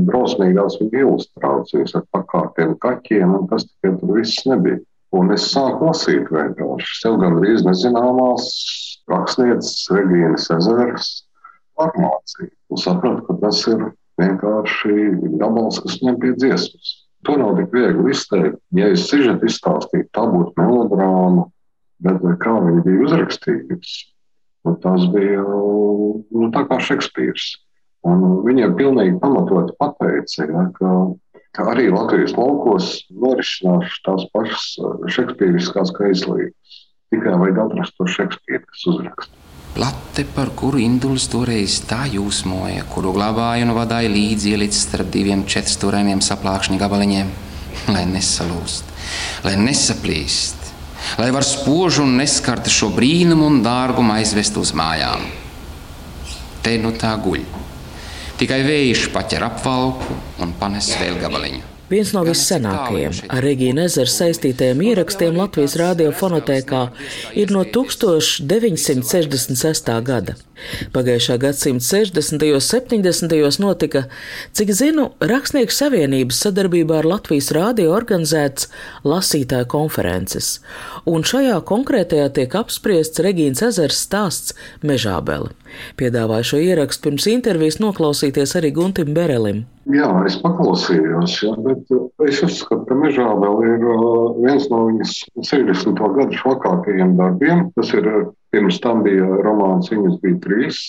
drausmīgās 0.09 0.81
ilustrācijas 0.83 1.95
ar 1.95 2.03
pakārtiem 2.15 2.73
kaķiem, 2.83 3.37
un 3.37 3.45
tas 3.53 3.69
tikai 3.69 3.93
tur 4.01 4.17
viss 4.17 4.47
nebija. 4.51 4.81
Un 5.15 5.31
es 5.33 5.47
sāku 5.53 5.87
lasīt 5.87 6.27
vienkārši 6.35 6.97
sev 6.99 7.21
gandrīz 7.23 7.63
nezināmās 7.65 8.49
rakstnieces 9.11 9.89
Regīnas 9.95 10.49
ezeras 10.55 11.11
farmāciju. 11.79 12.51
Un 12.69 12.81
sapratu, 12.83 13.25
ka 13.29 13.37
tas 13.43 13.63
ir 13.71 13.85
vienkārši 14.21 14.97
gabals, 15.41 15.81
kas 15.85 16.01
ņem 16.05 16.19
pie 16.23 16.33
dziesmas. 16.39 16.95
To 17.27 17.37
nav 17.39 17.57
tik 17.59 17.73
viegli 17.75 18.13
izteikt. 18.15 18.59
Ja 18.79 18.91
es 18.95 19.07
sižetu 19.11 19.49
izstāstītu, 19.49 20.11
tā 20.15 20.25
būtu 20.31 20.55
melodrāma, 20.59 21.49
bet 22.05 22.23
kā 22.43 22.55
viņi 22.65 22.85
bija 22.87 23.07
uzrakstījusi, 23.07 24.05
nu, 24.67 24.75
tas 24.83 25.07
bija 25.15 25.43
nu, 25.43 26.51
tā 26.55 26.65
kā 26.69 26.79
Šekspīrs. 26.91 27.49
Un 28.07 28.23
viņiem 28.47 28.77
pilnīgi 28.79 29.19
pamatot 29.23 29.73
pateica, 29.81 30.47
ja, 30.47 30.67
ka, 30.77 30.93
ka 31.57 31.67
arī 31.73 31.89
Latvijas 31.91 32.37
laukos 32.39 32.93
norisinās 33.11 33.97
tās 34.07 34.29
pašas 34.35 34.69
šekspīriskās 35.17 35.91
kaislības. 35.97 36.79
Tikai 37.13 37.35
vajag 37.41 37.61
atrast 37.65 37.97
to 37.97 38.07
Šekspīru, 38.09 38.65
kas 38.69 38.87
uzraksta. 38.91 39.35
Plate, 39.77 40.25
par 40.35 40.51
kuru 40.59 40.81
induls 40.83 41.29
toreiz 41.31 41.79
tā 41.87 42.03
jūsmoja, 42.11 42.87
kuru 42.93 43.13
glabāju 43.17 43.69
un 43.69 43.75
vadīju 43.77 44.11
līdzi 44.15 44.55
ielicis 44.57 44.87
starp 44.89 45.13
diviem 45.15 45.45
četrstūrainiem 45.49 46.23
saplākšņa 46.25 46.81
gabaliņiem, 46.81 47.31
lai 47.95 48.05
nesalūst, 48.11 48.91
lai 49.47 49.55
nesaplīst, 49.61 50.73
lai 51.21 51.31
var 51.37 51.47
spožu 51.47 52.05
un 52.09 52.19
neskarti 52.21 52.73
šo 52.75 52.91
brīnumu 52.97 53.47
un 53.53 53.63
dārgumu 53.65 54.17
aizvest 54.17 54.59
uz 54.61 54.75
mājām. 54.77 55.25
Te 56.65 56.75
nu 56.83 56.93
tā 56.99 57.15
guļ 57.23 57.47
Tikai 58.39 58.61
vējš 58.63 59.09
paķer 59.11 59.43
apvalku 59.49 60.15
un 60.45 60.53
panes 60.61 60.93
vēl 61.01 61.17
gabaliņu. 61.19 61.68
Viens 61.89 62.11
no 62.13 62.21
vissenākajiem 62.27 63.15
ar 63.33 63.41
Regīnu 63.45 63.81
ezeru 63.87 64.11
saistītajiem 64.13 64.83
ierakstiem 64.91 65.39
Latvijas 65.41 65.77
radiofonotēkā 65.81 66.83
ir 67.41 67.49
no 67.55 67.63
1966. 67.79 69.91
gada. 70.11 70.33
Pagājušā 70.95 71.39
gadsimta 71.43 71.85
60. 71.85 72.45
un 72.55 72.65
70. 72.65 73.61
notika, 73.63 74.05
cik 74.57 74.73
zinu, 74.75 75.09
Rakstnieku 75.21 75.75
savienības 75.75 76.43
sadarbībā 76.45 77.01
ar 77.01 77.09
Latvijas 77.09 77.53
rādio 77.55 77.93
organizēts 77.97 78.69
lasītāju 79.07 79.69
konferences, 79.71 80.59
un 81.07 81.27
šajā 81.27 81.61
konkrētajā 81.69 82.29
tiek 82.41 82.59
apspriests 82.59 83.23
Regīnas 83.25 83.65
ezers 83.71 84.03
stāsts 84.09 84.57
Mežābeli. 84.83 85.55
Piedāvāju 86.01 86.53
šo 86.53 86.61
ierakstu 86.65 87.09
pirms 87.09 87.27
intervijas 87.31 87.79
noklausīties 87.83 88.57
arī 88.59 88.73
Guntim 88.75 89.13
Berelim. 89.17 89.67
Jā, 89.89 90.09
es 90.29 90.37
paklausījos, 90.43 91.39
ja, 91.47 91.55
bet 91.65 91.89
es 92.29 92.43
uzskatu, 92.45 92.85
ka 92.89 92.97
Mežābeli 92.99 93.71
ir 93.73 93.87
uh, 93.89 94.35
viens 94.43 94.67
no 94.73 94.83
viņas 94.91 95.15
60. 95.49 96.03
gadu 96.19 96.41
švakākajiem 96.43 97.15
darbiem. 97.21 97.63
Tas 97.77 97.95
ir 97.97 98.09
Pirms 98.55 98.81
tam 98.81 99.03
bija 99.05 99.27
romāns, 99.45 99.91
viņas 99.93 100.19
bija 100.23 100.41
trīs. 100.45 100.81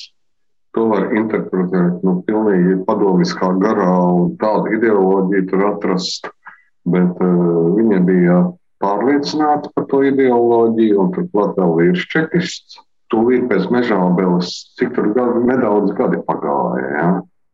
To 0.77 0.85
var 0.91 1.09
interpretēt 1.17 2.03
nu, 2.05 2.19
pilnīgi 2.27 2.77
padomiskā 2.87 3.49
garā 3.59 3.93
un 4.13 4.35
tādu 4.41 4.75
ideoloģiju 4.77 5.47
tur 5.49 5.65
atrast. 5.71 6.29
Bet 6.89 7.17
uh, 7.25 7.73
viņa 7.75 7.99
bija 8.05 8.37
pārliecināta 8.83 9.71
par 9.75 9.87
to 9.91 10.03
ideoloģiju 10.07 11.01
un 11.03 11.11
turklāt 11.15 11.57
vēl 11.59 11.89
ir 11.89 12.05
čekists. 12.13 12.79
Tūlīt 13.09 13.47
pēc 13.49 13.65
mežābeles, 13.73 14.51
cik 14.77 14.93
tur 14.93 15.09
gadi, 15.15 15.41
nedaudz 15.49 15.95
gadi 15.97 16.19
pagāja, 16.27 16.89
ja? 16.93 17.07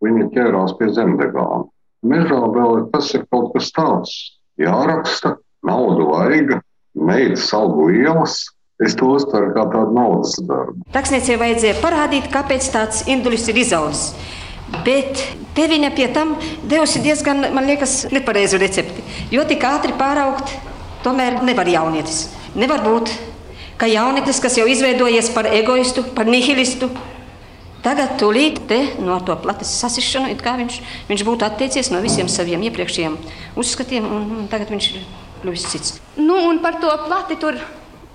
viņa 0.04 0.28
ķērās 0.36 0.76
pie 0.80 0.90
zemdegām. 0.92 1.70
Mežābele 2.06 2.90
tas 2.92 3.14
ir 3.16 3.24
kaut 3.32 3.54
kas 3.56 3.72
tāds. 3.74 4.16
Jāraksta, 4.60 5.38
naudu 5.66 6.10
vajag, 6.12 6.58
meitas 6.96 7.48
algu 7.56 7.88
lielas, 7.90 8.44
Es 8.84 8.92
to 9.00 9.08
uztveru 9.08 9.54
kā 9.56 9.64
tādu 9.72 9.96
naudas 9.96 10.34
darbu. 10.44 10.82
Rakstniecei 10.92 11.38
vajadzēja 11.40 11.78
parādīt, 11.80 12.26
kāpēc 12.32 12.66
tāds 12.74 13.06
indulis 13.08 13.46
ir 13.48 13.62
izaudzis. 13.62 14.10
Bet 14.84 15.22
te 15.56 15.68
viņa 15.72 15.92
pie 15.96 16.10
tam 16.12 16.34
devusi 16.68 17.00
diezgan, 17.06 17.46
man 17.56 17.70
liekas, 17.70 18.02
nepareizu 18.12 18.60
recepti. 18.60 19.06
Jo 19.32 19.46
tik 19.48 19.64
ātri 19.64 19.96
pāraugt, 19.96 20.52
tomēr 21.06 21.40
nevar 21.48 21.70
jaunietis. 21.72 22.26
Nevar 22.60 22.84
būt, 22.84 23.14
ka 23.80 23.88
jaunietis, 23.88 24.42
kas 24.44 24.60
jau 24.60 24.68
izveidojies 24.68 25.32
par 25.32 25.48
egoistu, 25.48 26.04
par 26.18 26.28
nihilistu, 26.28 26.90
tagad 27.86 28.18
tūlīt 28.20 28.60
te 28.68 28.82
no 29.00 29.22
to 29.24 29.38
plates 29.40 29.72
sasišanu, 29.80 30.34
it 30.36 30.44
kā 30.44 30.58
viņš, 30.60 30.82
viņš 31.08 31.26
būtu 31.30 31.48
atteicies 31.48 31.94
no 31.94 32.04
visiem 32.04 32.28
saviem 32.32 32.68
iepriekšējiem 32.68 33.18
uzskatiem, 33.56 34.04
un, 34.04 34.30
un 34.42 34.52
tagad 34.52 34.76
viņš 34.76 34.92
ir 34.92 35.08
kļuvis 35.46 35.68
cits. 35.72 35.98
Nu, 36.20 36.42
un 36.50 36.60
par 36.66 36.82
to 36.84 36.92
plati 37.06 37.40
tur 37.40 37.62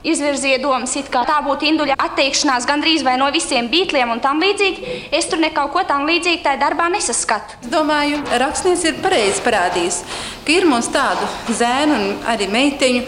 izvirzīja 0.07 0.61
domas, 0.63 0.95
ka 1.13 1.23
tā 1.29 1.39
būtu 1.45 1.67
induļa 1.69 1.97
atteikšanās 2.01 2.67
gandrīz 2.69 3.05
vai 3.05 3.17
no 3.21 3.29
visiem 3.33 3.69
beigļiem 3.73 4.15
un 4.15 4.23
tam 4.25 4.41
līdzīgi. 4.43 4.95
Es 5.17 5.29
tur 5.31 5.43
neko 5.43 5.69
tam 5.89 6.07
līdzīgu 6.09 6.43
tajā 6.45 6.61
darbā 6.61 6.89
nesaskatu. 6.93 7.61
Es 7.61 7.73
domāju, 7.73 8.21
rakstnieks 8.43 8.87
ir 8.89 9.01
pareizi 9.05 9.45
parādījis, 9.45 10.01
ka 10.47 10.57
ir 10.57 10.69
mums 10.69 10.91
tādu 10.95 11.29
zēnu 11.59 11.99
un 11.99 12.07
arī 12.31 12.49
meiteņu, 12.53 13.05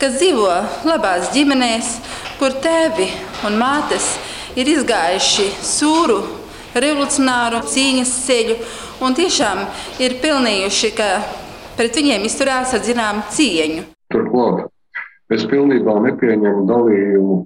kas 0.00 0.18
dzīvo 0.20 0.52
labās 0.86 1.32
ģimenēs, 1.34 1.92
kur 2.40 2.54
tēvi 2.62 3.08
un 3.48 3.58
mātes 3.60 4.14
ir 4.56 4.68
izgājuši 4.76 5.50
sūru, 5.64 6.20
revolucionāru 6.76 7.64
cīņas 7.72 8.14
ceļu 8.26 8.60
un 9.04 9.16
tiešām 9.16 9.64
ir 10.04 10.18
pelnījuši, 10.22 10.94
ka 10.96 11.10
pret 11.76 11.98
viņiem 11.98 12.28
izturās 12.28 12.76
ar 12.76 12.84
zināmu 12.84 13.26
cieņu. 13.32 13.84
Turklāt 14.12 14.75
es 15.34 15.46
pilnībā 15.50 15.98
nepieņemu 16.06 16.66
dalījumu 16.68 17.38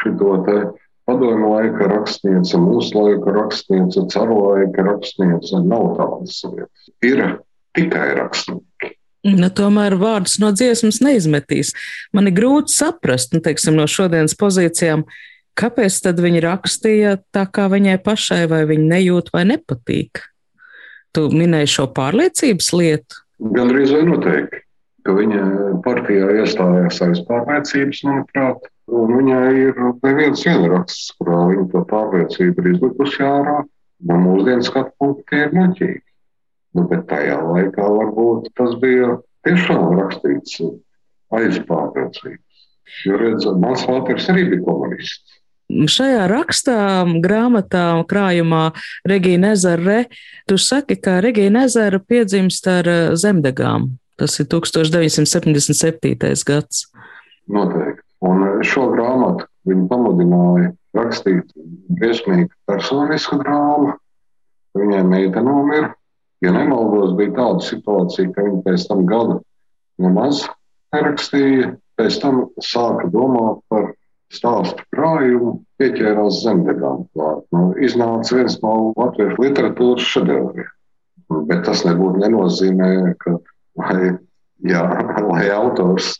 šito 0.00 0.36
te 0.46 0.56
padomu 1.08 1.54
laika 1.54 1.88
rakstniece, 1.90 2.58
mūsu 2.60 2.96
laika 2.96 3.34
rakstniece, 3.34 4.06
caru 4.12 4.38
laika 4.52 4.86
rakstniece. 4.86 5.62
Nav 5.66 5.94
tādas 5.98 6.40
lietas. 6.46 6.90
Ir 7.06 7.24
tikai 7.76 8.08
rakstnieki. 8.18 8.94
Nu, 9.26 9.50
tomēr 9.52 9.98
vārdus 10.00 10.38
no 10.40 10.48
dziesmas 10.56 11.02
neizmetīs. 11.04 11.74
Man 12.16 12.30
ir 12.30 12.38
grūti 12.38 12.72
saprast, 12.72 13.34
nu, 13.36 13.42
teiksim, 13.44 13.76
no 13.76 13.84
šodienas 13.90 14.32
pozīcijām, 14.40 15.04
kāpēc 15.60 15.98
tad 16.06 16.22
viņa 16.24 16.40
rakstīja 16.46 17.18
tā, 17.34 17.44
kā 17.52 17.68
viņai 17.72 17.98
pašai, 18.04 18.46
vai 18.48 18.62
viņa 18.70 18.86
nejūt 18.94 19.28
vai 19.34 19.44
nepatīk. 19.50 20.22
Tu 21.12 21.26
minēji 21.34 21.68
šo 21.74 21.90
pārliecības 21.92 22.72
lietu? 22.78 23.20
Gan 23.52 23.72
arī 23.74 24.02
noteikti, 24.08 24.62
ka 25.06 25.14
viņa 25.16 25.44
partijā 25.84 26.28
iestājās 26.42 27.00
aiz 27.06 27.22
pārliecības, 27.28 28.02
manuprāt, 28.08 28.68
un 28.90 29.14
viņai 29.18 29.48
ir 29.64 29.80
neviens 30.04 30.44
vienraksts, 30.46 31.14
kurā 31.18 31.40
viņa 31.52 31.66
to 31.72 31.84
pārliecību 31.92 32.62
ir 32.64 32.70
izlikusi 32.74 33.24
ārā. 33.26 33.60
No 34.08 34.16
mūsdienu 34.16 34.64
skatu 34.64 34.94
punkta 35.00 35.26
tie 35.28 35.42
ir 35.46 35.56
muļķīgi. 35.56 36.04
Nu, 36.76 36.86
bet 36.88 37.08
tajā 37.10 37.40
laikā 37.42 37.88
varbūt 37.96 38.52
tas 38.56 38.76
bija 38.80 39.18
tiešām 39.46 39.98
rakstīts 39.98 40.60
aiz 41.36 41.58
pārliecības. 41.68 42.64
Jo, 43.06 43.18
redziet, 43.20 43.58
mans 43.60 43.84
vāters 43.86 44.28
arī 44.32 44.48
bija 44.50 44.64
komunists. 44.66 45.40
Šajā 45.70 46.24
rakstā, 46.26 46.76
grāmatā, 47.22 47.84
krājumā 48.10 48.72
Regīna 49.06 49.52
Ezera, 49.54 50.00
tu 50.50 50.58
saki, 50.58 50.96
ka 50.98 51.20
Regīna 51.22 51.68
Ezera 51.68 52.00
piedzimst 52.02 52.66
ar 52.66 52.90
eh, 52.90 53.02
zemdegām. 53.14 53.92
Tas 54.20 54.36
ir 54.42 54.48
1977. 54.52 56.44
gads. 56.46 56.84
Noteikti. 57.50 58.04
Un 58.20 58.60
šo 58.68 58.90
grāmatu 58.92 59.46
viņa 59.68 59.86
pamudināja 59.88 60.74
rakstīt 60.96 61.54
briesmīgu 61.96 62.50
personisku 62.68 63.38
drāmu. 63.40 63.94
Viņai 64.76 65.00
meita 65.08 65.40
nomira, 65.42 65.94
Ja 66.40 66.52
nemaldos, 66.56 67.12
bija 67.18 67.34
tāda 67.36 67.64
situācija, 67.66 68.32
ka 68.32 68.44
viņi 68.46 68.62
pēc 68.64 68.86
tam 68.88 69.04
gadu 69.08 69.40
nemaz 70.00 70.46
nerakstīja, 70.94 71.74
pēc 72.00 72.16
tam 72.22 72.46
sāka 72.64 73.10
domāt 73.12 73.60
par 73.68 73.90
stāstu 74.32 74.86
krājumu, 74.94 75.58
pieķērās 75.80 76.40
zemdegām. 76.46 77.04
Nu, 77.52 77.62
iznāca 77.84 78.38
viens 78.38 78.56
no 78.64 78.74
latviešu 78.96 79.36
literatūras 79.42 80.06
šedevriem. 80.14 80.70
Bet 81.50 81.66
tas 81.68 81.84
nebūtu 81.86 82.22
nenozīmē, 82.24 82.90
ka, 83.20 83.36
lai, 83.80 84.12
jā, 84.66 84.84
lai 85.26 85.46
autors 85.54 86.14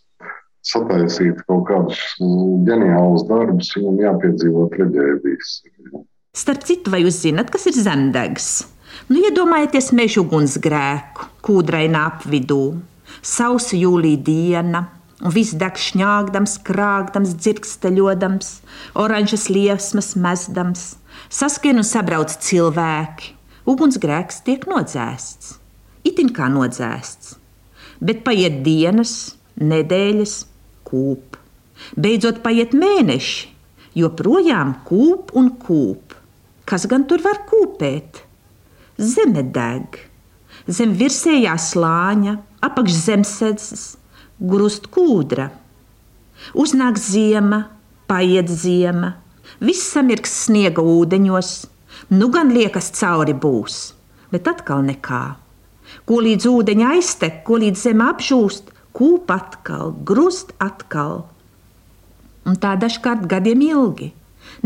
sataisītu 0.66 1.44
kaut 1.48 1.64
kādus 1.70 2.00
ģeniālus 2.68 3.24
darbus, 3.28 3.72
viņam 3.76 4.02
jāpiedzīvo 4.04 4.66
traģēdijas. 4.74 5.54
Starp 6.36 6.66
citu, 6.68 6.92
vai 6.92 7.02
jūs 7.04 7.22
zinat, 7.24 7.50
kas 7.52 7.66
ir 7.70 7.78
zemdegs? 7.78 8.50
Nu, 9.10 9.18
iedomājieties 9.24 9.90
meža 9.96 10.20
ugunsgrēku, 10.22 11.30
kūdrainā 11.46 12.04
apvidū, 12.12 12.76
sausa 13.24 13.78
jūlija 13.78 14.20
diena, 14.26 14.84
un 15.24 15.34
viss 15.34 15.56
deg 15.58 15.80
šņāgdams, 15.80 16.58
krāgdams, 16.66 17.34
dzirksteļodams, 17.40 18.52
oranžas 19.00 19.48
liesmas 19.52 20.14
mezdams, 20.16 20.84
saskrien 21.32 21.80
un 21.80 21.86
sabrauc 21.86 22.36
cilvēki. 22.44 23.34
Ugunsgrēks 23.70 24.40
tiek 24.46 24.64
nodzēsts, 24.70 25.56
itin 26.08 26.32
kā 26.36 26.48
nodzēsts, 26.52 27.39
bet 28.00 28.24
paiet 28.26 28.62
dienas, 28.64 29.36
nedēļas, 29.60 30.34
kūp. 30.88 31.38
Beidzot 32.00 32.42
paiet 32.44 32.74
mēneši, 32.76 33.48
joprojām 33.96 34.74
kūp 34.88 35.32
un 35.38 35.52
kūp. 35.60 36.16
Kas 36.68 36.86
gan 36.90 37.06
tur 37.08 37.22
var 37.24 37.42
kūpēt? 37.50 38.22
Zeme 39.00 39.42
deg, 39.54 39.96
zem 40.68 40.92
virsējā 40.98 41.56
slāņa, 41.56 42.36
apakš 42.66 42.98
zemesēdzes, 43.06 43.84
grūst 44.40 44.90
kūdra. 44.92 45.48
Uznāk 46.56 47.00
ziema, 47.00 47.64
paiet 48.08 48.48
ziema, 48.52 49.14
viss 49.60 49.90
samirks 49.92 50.36
sniega 50.46 50.84
ūdeņos, 50.84 51.52
nu 52.16 52.30
gan 52.32 52.52
liekas 52.54 52.92
cauri 52.96 53.36
būs, 53.36 53.82
bet 54.32 54.48
atkal 54.52 54.84
nekā. 54.86 55.39
Ko 56.10 56.16
līdz 56.18 56.48
ūdeņa 56.50 56.86
aiztek, 56.96 57.42
ko 57.46 57.60
līdz 57.62 57.84
zeme 57.86 58.08
apžūst, 58.10 58.72
kūp 58.98 59.30
atkal, 59.30 59.92
grūst 60.02 60.50
atkal. 60.58 61.20
Un 62.42 62.56
tā 62.58 62.72
dažkārt 62.82 63.28
gadiem 63.30 63.62
ilgi. 63.62 64.08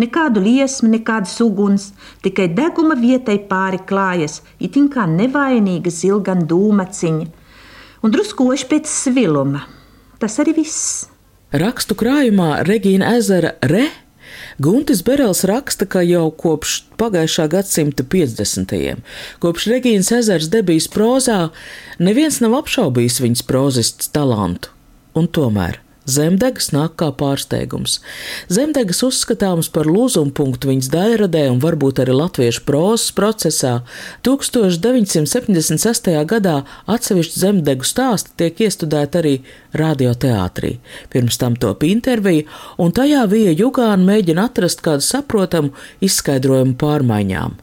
Nekādu 0.01 0.41
liesmu, 0.41 0.89
nekādas 0.95 1.35
uguns, 1.45 1.91
tikai 2.25 2.47
deguma 2.49 2.97
vietai 2.97 3.37
pāri 3.51 3.83
klājas, 3.85 4.39
itin 4.57 4.89
kā 4.89 5.05
nevainīga 5.11 5.93
zilgan 5.93 6.47
dūmaciņa, 6.49 7.27
un 8.01 8.15
druskoši 8.15 8.71
pēc 8.71 8.89
sviluma. 8.89 9.67
Tas 10.23 10.41
arī 10.41 10.57
viss. 10.63 11.05
Rakstu 11.53 11.93
krājumā 12.01 12.65
Regīna 12.65 13.13
ezera 13.19 13.53
Re 13.69 13.85
Guntis 14.59 15.03
Berels 15.03 15.43
raksta, 15.51 15.87
ka 15.87 16.03
jau 16.07 16.29
kopš 16.31 16.85
pagājušā 17.01 17.49
gadsimta 17.51 18.07
50. 18.07 18.75
kopš 19.43 19.69
Regīnas 19.73 20.13
ezers 20.15 20.51
debijas 20.53 20.87
prozā, 20.91 21.49
neviens 21.99 22.39
nav 22.45 22.55
apšaubījis 22.63 23.23
viņas 23.25 23.47
prozists 23.49 24.13
talantu. 24.15 24.71
Un 25.15 25.27
tomēr 25.31 25.84
Zemdegas 26.05 26.69
nāk 26.75 26.99
kā 27.01 27.09
pārsteigums. 27.17 27.99
Zemdegas 28.53 29.01
uzskatāms 29.07 29.71
par 29.73 29.89
lūzumu 29.89 30.35
punktu 30.37 30.69
viņas 30.69 30.91
daļradē 30.93 31.47
un 31.49 31.63
varbūt 31.63 32.03
arī 32.05 32.17
latviešu 32.19 32.65
prozas 32.69 33.09
procesā. 33.17 33.75
1976. 34.27 36.13
gadā 36.29 36.59
atsevišķi 36.93 37.41
zemdegu 37.41 37.89
stāsti 37.89 38.37
tiek 38.43 38.65
iestudēti 38.67 39.21
arī 39.23 39.35
radioteātrī. 39.73 40.77
Pirms 41.13 41.41
tam 41.41 41.57
top 41.57 41.87
intervija, 41.89 42.45
un 42.77 42.93
tajā 42.93 43.25
Vija 43.33 43.57
Jugāna 43.57 44.05
mēģina 44.05 44.49
atrast 44.51 44.85
kādu 44.85 45.05
saprotamu 45.07 45.73
izskaidrojumu 46.05 46.77
pārmaiņām. 46.81 47.57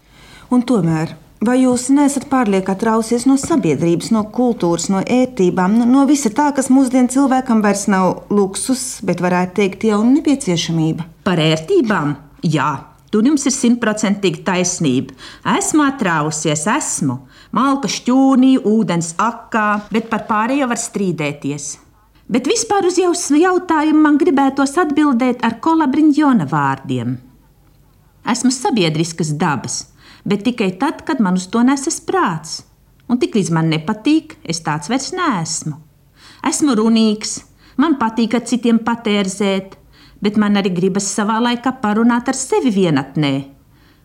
Un 0.51 0.65
tomēr 0.67 1.13
Vai 1.41 1.55
jūs 1.63 1.87
neesat 1.89 2.27
pārlieku 2.29 2.69
atrausies 2.75 3.23
no 3.25 3.33
sabiedrības, 3.41 4.11
no 4.13 4.21
kultūras, 4.29 4.91
no 4.93 4.99
ērtībām, 5.01 5.79
no, 5.89 6.03
visa 6.05 6.29
tā, 6.29 6.51
kas 6.53 6.69
mūsdienu 6.69 7.09
cilvēkam 7.09 7.63
vairs 7.65 7.87
nav 7.89 8.27
luksus, 8.29 8.99
bet 9.01 9.23
varētu 9.25 9.57
teikt 9.57 9.87
jau 9.89 10.03
nepieciešamība? 10.05 11.07
Par 11.25 11.41
ērtībām? 11.41 12.13
Jā, 12.45 12.69
tur 13.09 13.25
jums 13.25 13.47
ir 13.49 13.57
simtprocentīgi 13.57 14.45
taisnība. 14.45 15.17
Esmu 15.57 15.87
atrausies, 15.87 16.67
esmu. 16.69 17.17
Malka 17.57 17.89
šķūnī, 17.89 18.59
ūdens 18.61 19.15
akā, 19.17 19.67
bet 19.89 20.13
par 20.13 20.27
pārējo 20.29 20.69
var 20.69 20.77
strīdēties. 20.77 21.71
Bet 22.29 22.45
vispār 22.53 22.85
uz 22.85 23.01
jūsu 23.01 23.41
jautājumu 23.41 24.05
man 24.05 24.21
gribētos 24.21 24.77
atbildēt 24.77 25.41
ar 25.41 25.57
kolabriņģona 25.57 26.45
vārdiem. 26.53 27.17
Esmu 28.29 28.53
sabiedriskas 28.53 29.33
dabas 29.41 29.87
bet 30.25 30.43
tikai 30.45 30.71
tad, 30.79 31.05
kad 31.05 31.21
man 31.21 31.39
uz 31.39 31.47
to 31.51 31.63
nesas 31.65 32.01
prāts. 32.03 32.61
Un 33.11 33.19
tiklīdz 33.19 33.51
man 33.51 33.71
nepatīk, 33.71 34.37
es 34.43 34.61
tāds 34.63 34.89
vairs 34.91 35.11
neesmu. 35.15 35.75
Esmu 36.47 36.75
runīgs, 36.79 37.41
man 37.77 37.97
patīk 37.99 38.37
ar 38.37 38.45
citiem 38.47 38.79
patērzēt, 38.85 39.75
bet 40.21 40.37
man 40.37 40.57
arī 40.59 40.71
gribas 40.73 41.09
savā 41.11 41.39
laikā 41.41 41.73
parunāt 41.81 42.29
ar 42.31 42.37
sevi 42.37 42.71
vienatnē. 42.73 43.33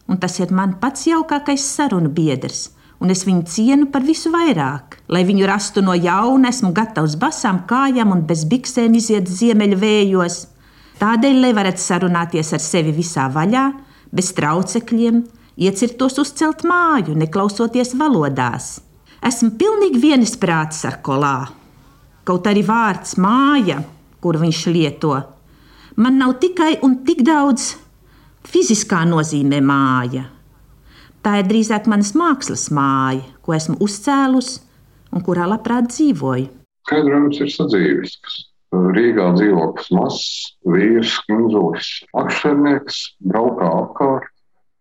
Un 0.07 0.18
tas 0.22 0.38
ir 0.40 0.52
man 0.55 0.76
pats 0.81 1.07
jaukākais 1.09 1.62
sarunu 1.76 2.11
biedrs, 2.14 2.70
un 3.02 3.12
es 3.12 3.24
viņu 3.26 3.46
cienu 3.50 3.88
par 3.92 4.05
visu 4.07 4.31
vairāk. 4.33 4.98
Lai 5.12 5.24
viņu 5.29 5.46
rastu 5.48 5.83
no 5.85 5.94
jauna, 5.94 6.50
esmu 6.50 6.72
gatavs 6.74 7.16
basām 7.20 7.64
kājām 7.68 8.14
un 8.14 8.22
bez 8.26 8.46
biksēm 8.48 8.94
iziet 8.96 9.29
ziemeļu 9.29 9.81
vējos. 9.83 10.38
Tādēļ, 11.00 11.40
lai 11.44 11.52
varat 11.57 11.81
sarunāties 11.83 12.55
ar 12.57 12.62
sevi 12.64 12.94
visā 12.96 13.26
vaļā, 13.33 13.66
bez 14.16 14.31
traucekļiem, 14.38 15.24
iecirtos 15.57 16.19
uzcelt 16.23 16.64
māju, 16.69 17.16
neklausoties 17.16 17.95
valodās. 17.99 18.77
Esmu 19.25 19.55
pilnīgi 19.59 20.01
vienisprāts 20.03 20.85
ar 20.88 21.01
kolā. 21.05 21.38
Kaut 22.27 22.47
arī 22.51 22.62
vārds 22.66 23.16
māja, 23.23 23.81
kur 24.21 24.38
viņš 24.40 24.62
lieto, 24.75 25.14
man 25.97 26.19
nav 26.21 26.37
tikai 26.42 26.77
un 26.85 27.01
tik 27.07 27.23
daudz 27.27 27.75
fiziskā 28.47 29.05
nozīmē 29.09 29.61
māja. 29.64 30.27
Tā 31.25 31.40
ir 31.40 31.49
drīzāk 31.51 31.88
manas 31.90 32.12
mākslas 32.14 32.69
māja, 32.71 33.25
ko 33.42 33.55
esmu 33.57 33.81
uzcēlus 33.83 34.61
un 35.11 35.25
kurā 35.27 35.49
labprāt 35.51 35.88
dzīvoju. 35.90 36.51
Skaidrojums 36.87 37.40
ir 37.42 37.51
sadzīvisks. 37.51 38.45
Rīgā 38.77 39.31
dzīvoklis 39.38 39.88
mazs, 39.95 40.25
vīrs, 40.69 41.14
kundzos, 41.27 41.90
akšernieks, 42.19 42.99
braukā 43.31 43.69
apkārt 43.81 44.06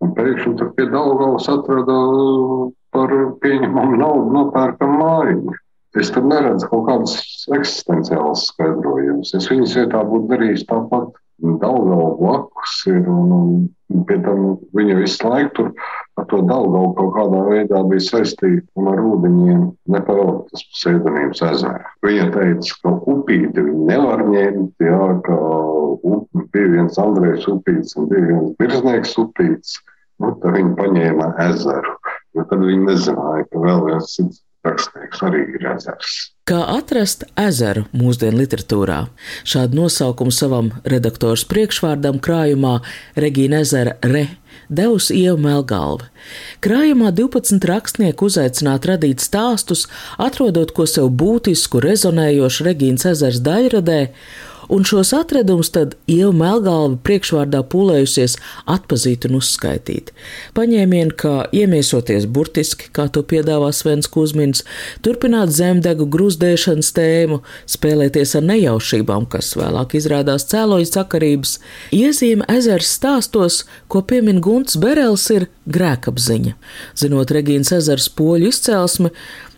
Un 0.05 0.13
pēkšņi 0.13 0.55
tur 0.59 0.71
pie 0.77 0.85
Daugavas 0.93 1.49
atrada 1.49 1.99
uh, 2.13 2.65
par 2.93 3.13
pieņemamu 3.41 3.99
naudu 4.01 4.33
nopērkam 4.37 4.97
māju. 5.01 5.55
Es 5.99 6.11
tur 6.11 6.25
neredzu 6.27 6.67
kaut 6.69 6.89
kādus 6.89 7.15
eksistenciālus 7.55 8.49
skaidrojumus. 8.51 9.31
Es 9.37 9.47
viņas 9.49 9.77
vietā 9.79 10.03
būtu 10.05 10.33
darījis 10.33 10.67
tāpat. 10.71 11.15
Daudzā 11.35 11.95
blakus 12.15 12.73
ir, 12.87 13.07
un, 13.11 13.31
un 13.91 14.03
pie 14.07 14.15
tam 14.23 14.53
viņa 14.77 14.93
visu 15.01 15.27
laiku 15.27 15.49
tur 15.57 15.71
ar 16.15 16.27
to 16.31 16.37
Daugavu 16.47 16.93
kaut 16.95 17.11
kādā 17.17 17.41
veidā 17.49 17.81
bija 17.89 18.03
saistīta 18.05 18.85
ar 18.91 19.01
ūdeņiem, 19.03 19.65
nepavēlēt 19.91 20.53
tas 20.53 20.63
pseidonīms 20.77 21.43
ezera. 21.49 21.91
Viņa 22.07 22.29
teica, 22.37 22.77
ka 22.85 22.93
upīti 23.11 23.65
viņi 23.67 23.89
nevar 23.89 24.23
ņemt, 24.29 24.85
jā, 24.87 25.01
ka 25.27 25.39
bija 26.55 26.71
viens 26.77 27.01
Andrejs 27.03 27.49
upīts 27.51 27.99
un 27.99 28.07
bija 28.13 28.29
viens 28.29 28.55
Birznieks 28.61 29.17
upīts. 29.19 29.75
Nu, 30.23 30.31
tad 30.41 30.55
viņi 30.55 30.75
paņēma 30.79 31.31
ezeru, 31.49 31.95
jo 32.37 32.45
tad 32.49 32.63
viņi 32.63 32.85
nezināja, 32.87 33.47
ka 33.51 33.63
vēl 33.65 33.81
viens 33.89 34.13
cits 34.15 34.41
rakstnieks 34.65 35.21
arī 35.25 35.41
ir 35.57 35.67
ezers. 35.75 36.13
Kā 36.45 36.61
atrast 36.75 37.25
ezeru 37.41 37.85
mūsdienu 37.97 38.39
literatūrā? 38.43 38.99
Šādu 39.47 39.81
nosaukumu 39.81 40.33
savam 40.33 40.71
redaktors 40.87 41.45
priekšvārdam 41.49 42.21
krājumā 42.23 42.79
Regīna 43.17 43.63
ezera 43.65 43.95
Re 44.05 44.27
devusi 44.69 45.19
Ieva 45.19 45.37
Melgalva. 45.41 46.09
Krājumā 46.63 47.11
12 47.13 47.65
rakstnieku 47.69 48.29
uzaicināt 48.29 48.87
radīt 48.89 49.21
stāstus, 49.23 49.85
atrodot 50.17 50.73
ko 50.75 50.87
sev 50.89 51.11
būtisku, 51.13 51.81
rezonējošu 51.83 52.65
Regīnas 52.69 53.05
ezers 53.13 53.41
daļradē 53.45 53.99
un 54.69 54.85
šos 54.87 55.13
atradumus 55.15 55.71
tad 55.75 55.95
Ieva 56.09 56.31
Melgalva 56.35 56.97
priekšvārdā 57.05 57.61
pūlējusies 57.71 58.37
atpazīt 58.71 59.27
un 59.29 59.39
uzskaitīt. 59.39 60.11
Paņēmieni, 60.57 61.15
kā 61.19 61.35
iemiesoties 61.55 62.27
burtiski, 62.31 62.89
kā 62.95 63.07
to 63.13 63.23
piedāvā 63.27 63.71
Svens 63.75 64.09
Kusmins, 64.11 64.63
turpināt 65.05 65.53
zemdegu 65.55 66.07
grūzdēšanas 66.11 66.91
tēmu, 66.95 67.41
spēlēties 67.71 68.35
ar 68.39 68.47
nejaušībām, 68.51 69.29
kas 69.31 69.53
vēlāk 69.59 69.97
izrādās 69.99 70.47
cēloņa 70.51 70.91
sakarības, 70.91 71.57
iezīme 71.95 72.47
ezers 72.55 72.93
stāstos, 72.97 73.63
ko 73.91 74.03
piemin 74.07 74.41
Gunts 74.43 74.79
Berels, 74.81 75.27
ir 75.33 75.49
grēkapziņa. 75.65 76.55
Zinot 76.99 77.33
Regīnas 77.33 77.73
ezers 77.79 78.07
poļu 78.13 78.51
izcelsmi, 78.51 79.11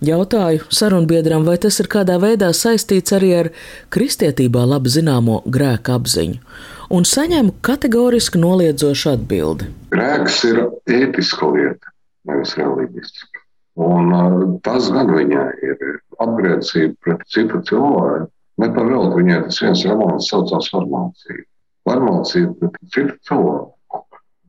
Jautāju 0.06 0.68
sarunbiedram, 0.70 1.42
vai 1.48 1.56
tas 1.58 1.80
ir 1.82 1.88
kādā 1.90 2.20
veidā 2.22 2.52
saistīts 2.54 3.16
arī 3.18 3.32
ar 3.34 3.48
kristietībā 3.94 4.62
labi 4.70 4.92
zināmo 4.94 5.40
grēka 5.50 5.96
apziņu, 5.98 6.38
un 6.94 7.08
saņemu 7.10 7.56
kategoriski 7.66 8.38
noliedzošu 8.38 9.16
atbildi. 9.16 9.72
Grēks 9.96 10.44
ir 10.52 10.62
ētiska 11.00 11.50
lieta, 11.50 11.94
nevis 12.30 12.54
reliģiska. 12.60 13.42
Un 13.88 14.14
uh, 14.14 14.38
tas 14.66 14.90
gan 14.94 15.10
viņai 15.14 15.50
ir 15.66 15.82
apgrēcība 16.22 16.94
pret 17.06 17.26
citu 17.34 17.62
cilvēku. 17.66 18.30
Nepavēlēt 18.62 19.18
viņai 19.18 19.42
tas 19.46 19.60
viens 19.62 19.84
romāns 19.86 20.30
saucās 20.32 20.70
farmācija. 20.74 21.44
Farmācija 21.90 22.54
pret 22.58 22.78
citu 22.94 23.18
cilvēku. 23.30 24.04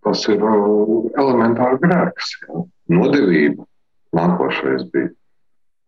Tas 0.04 0.28
ir 0.32 0.44
uh, 0.44 1.08
elementāri 1.20 1.80
grēks. 1.84 2.34
Ja? 2.44 2.64
Nodevība 2.92 3.64
nākošais 4.16 4.88
bija 4.92 5.12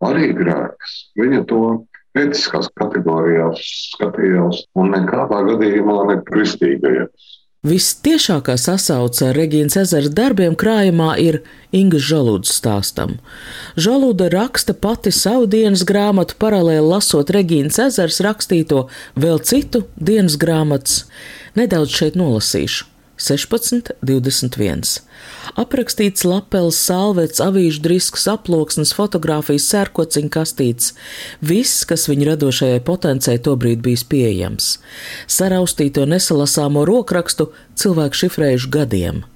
arī 0.06 0.32
grēks. 0.36 0.96
Viņa 1.20 1.44
to 1.50 1.64
etiskās 2.18 2.70
kategorijās 2.80 3.60
skatījās 3.94 4.64
un 4.78 4.94
nekādā 4.96 5.44
gadījumā 5.52 6.00
ne 6.10 6.18
kristīgajās. 6.26 7.36
Vistiešākā 7.60 8.54
sasauce 8.56 9.26
ar 9.28 9.34
Regīnas 9.36 9.74
ezera 9.76 10.08
darbiem 10.08 10.54
krājumā 10.56 11.10
ir 11.20 11.42
Inga 11.76 11.98
Žaludas 12.00 12.54
stāstam. 12.56 13.18
Žaluda 13.76 14.30
raksta 14.32 14.72
pati 14.72 15.12
savu 15.12 15.44
dienas 15.44 15.82
grāmatu, 15.84 16.38
paralēli 16.40 16.86
lasot 16.88 17.28
Regīnas 17.36 17.76
ezers 17.84 18.22
rakstīto 18.24 18.86
vēl 19.12 19.42
citu 19.44 19.84
dienas 20.00 20.38
grāmatas. 20.40 21.02
Nedaudz 21.52 21.92
šeit 22.00 22.16
nolasīšu. 22.16 22.88
16, 23.20 23.92
21. 24.02 24.84
Aprakstīts 25.60 26.24
lapels, 26.24 26.78
salvets, 26.80 27.42
avīžu 27.44 27.82
drisks, 27.84 28.26
aploksnes, 28.30 28.94
fotografijas, 28.96 29.68
sērkociņa 29.72 30.32
kastītes. 30.36 30.94
Viss, 31.44 31.84
kas 31.88 32.08
viņa 32.10 32.32
radošajai 32.32 32.84
potencijai 32.86 33.42
tobrīd 33.44 33.84
bijis 33.84 34.06
pieejams. 34.08 34.72
Saraustīto 35.30 36.06
nesalasāmo 36.08 36.86
rokrakstu 36.88 37.50
cilvēku 37.78 38.24
šifrējuši 38.24 38.72
gadiem 38.78 39.26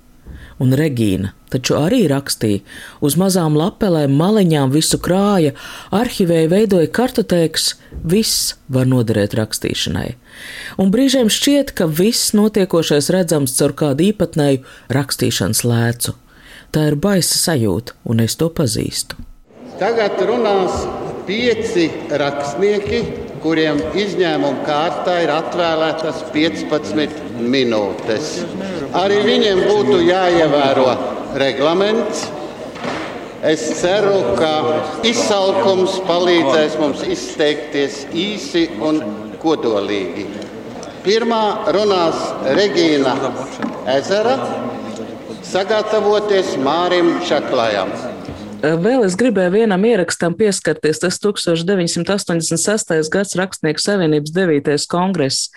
un 0.62 0.76
Regīna 0.78 1.34
taču 1.54 1.76
arī 1.78 2.04
rakstīja. 2.10 2.62
Uz 3.04 3.16
mazām 3.20 3.56
lapelēm, 3.58 4.14
maliņām 4.18 4.72
visu 4.74 4.98
krāja, 5.02 5.54
arhivēja, 5.94 6.50
veidoja 6.52 6.90
kartotēkas, 6.94 7.74
viss 8.02 8.54
var 8.72 8.88
noderēt 8.90 9.36
rakstīšanai. 9.38 10.14
Un 10.82 10.90
brīžiem 10.94 11.30
šķiet, 11.30 11.74
ka 11.78 11.86
viss 11.86 12.34
notiekošais 12.36 13.10
redzams 13.14 13.54
caur 13.58 13.76
kādu 13.78 14.08
īpatnēju 14.10 14.64
rakstīšanas 14.94 15.62
lēcu. 15.68 16.16
Tā 16.74 16.88
ir 16.90 16.98
baisa 16.98 17.38
sajūta, 17.38 17.94
un 18.10 18.24
es 18.24 18.34
to 18.40 18.50
pazīstu. 18.50 19.20
Tagad 19.78 20.18
runās 20.26 20.74
pieci 21.26 21.86
rakstnieki, 22.10 23.02
kuriem 23.44 23.80
izņēmuma 24.00 24.64
kārtā 24.64 25.18
ir 25.24 25.32
atvēlētas 25.34 26.22
15 26.32 27.42
minūtes. 27.52 28.38
Arī 28.96 29.20
viņiem 29.26 29.60
būtu 29.68 29.98
jāievēro 30.06 30.88
reglaments. 31.40 32.24
Es 33.44 33.66
ceru, 33.82 34.16
ka 34.38 34.52
izsalkums 35.04 35.98
palīdzēs 36.08 36.78
mums 36.80 37.04
izteikties 37.04 38.06
īsi 38.16 38.64
un 38.80 39.02
kodolīgi. 39.42 40.24
Pirmā 41.04 41.42
runās 41.76 42.22
Regīna 42.56 43.12
Ezera, 43.98 44.38
sagatavoties 45.44 46.56
Mārim 46.64 47.18
Čaklājam. 47.28 47.92
Vēl 48.64 49.02
es 49.04 49.16
gribēju 49.20 49.52
vienam 49.52 49.82
ierakstam 49.84 50.32
pieskarties. 50.38 51.00
Tas 51.02 51.18
1986. 51.20 53.10
gads 53.12 53.36
Rakstnieku 53.36 53.82
savienības 53.82 54.32
9. 54.32 54.86
kongress. 54.88 55.50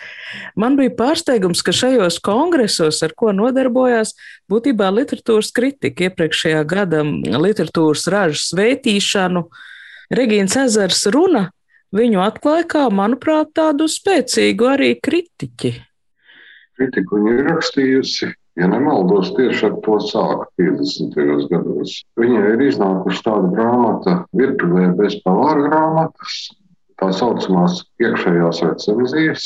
Man 0.59 0.75
bija 0.79 0.91
pārsteigums, 0.97 1.63
ka 1.63 1.71
šajos 1.75 2.19
kongresos, 2.25 2.99
ar 3.05 3.13
ko 3.15 3.31
nodarbojās, 3.35 4.11
būtībā 4.51 4.89
literatūras 4.91 5.53
kritika, 5.55 6.09
iepriekšējā 6.09 6.63
gada 6.67 7.03
literatūras 7.47 8.07
ražas 8.11 8.51
veitīšanu, 8.57 9.47
Regīnas 10.07 10.55
ezers 10.61 11.01
runa, 11.11 11.49
viņu 11.95 12.21
atklāja 12.23 12.63
kā, 12.71 12.83
manuprāt, 12.87 13.51
tādu 13.55 13.89
spēcīgu 13.91 14.69
arī 14.71 14.93
kritiķi. 15.03 15.73
Kritiku 16.79 17.19
viņa 17.19 17.33
ir 17.41 17.49
rakstījusi 17.51 18.29
Ja 18.57 18.65
nemaldos, 18.71 19.29
tieši 19.37 19.67
ar 19.67 19.75
to 19.85 19.99
sāka 20.01 20.47
50. 20.57 21.13
gados. 21.51 21.99
Viņai 22.17 22.55
ir 22.55 22.63
iznākusi 22.65 23.21
tāda 23.25 23.51
grāmata, 23.53 24.15
virtuvē 24.33 24.87
bez 24.97 25.19
pavāra 25.21 25.67
grāmatas, 25.67 26.37
tā 26.97 27.11
saucamās 27.13 27.83
iekšējās 28.01 28.63
recenzijas. 28.65 29.45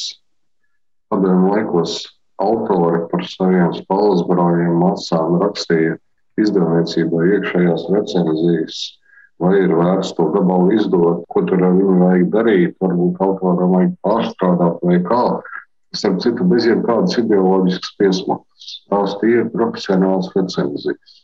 Padomju 1.11 1.51
laikos 1.51 1.97
autori 2.39 3.03
par 3.11 3.27
saviem 3.27 3.75
spalvasbrājiem 3.75 4.79
masām 4.79 5.35
rakstīja 5.43 5.97
izdevniecībā 6.39 7.27
iekšējās 7.35 7.87
recenzijas, 7.91 8.79
vai 9.43 9.57
ir 9.65 9.75
vērts 9.75 10.13
to 10.15 10.29
gabalu 10.31 10.77
izdot, 10.77 11.25
ko 11.27 11.43
tur 11.49 11.59
ar 11.59 11.75
viņu 11.75 11.97
vajag 11.99 12.29
darīt, 12.37 12.77
varbūt 12.79 13.19
autoram 13.27 13.75
vajag 13.75 13.97
pārstrādāt 14.07 14.79
vai 14.87 15.01
kā. 15.03 15.25
Starp 15.91 16.21
citu, 16.23 16.45
bez 16.47 16.67
jebkādas 16.69 17.17
ideoloģiskas 17.19 17.95
piesmakas. 17.99 18.69
Tās 18.91 19.17
tie 19.19 19.33
ir 19.41 19.49
profesionāls 19.51 20.31
recenzijas. 20.37 21.17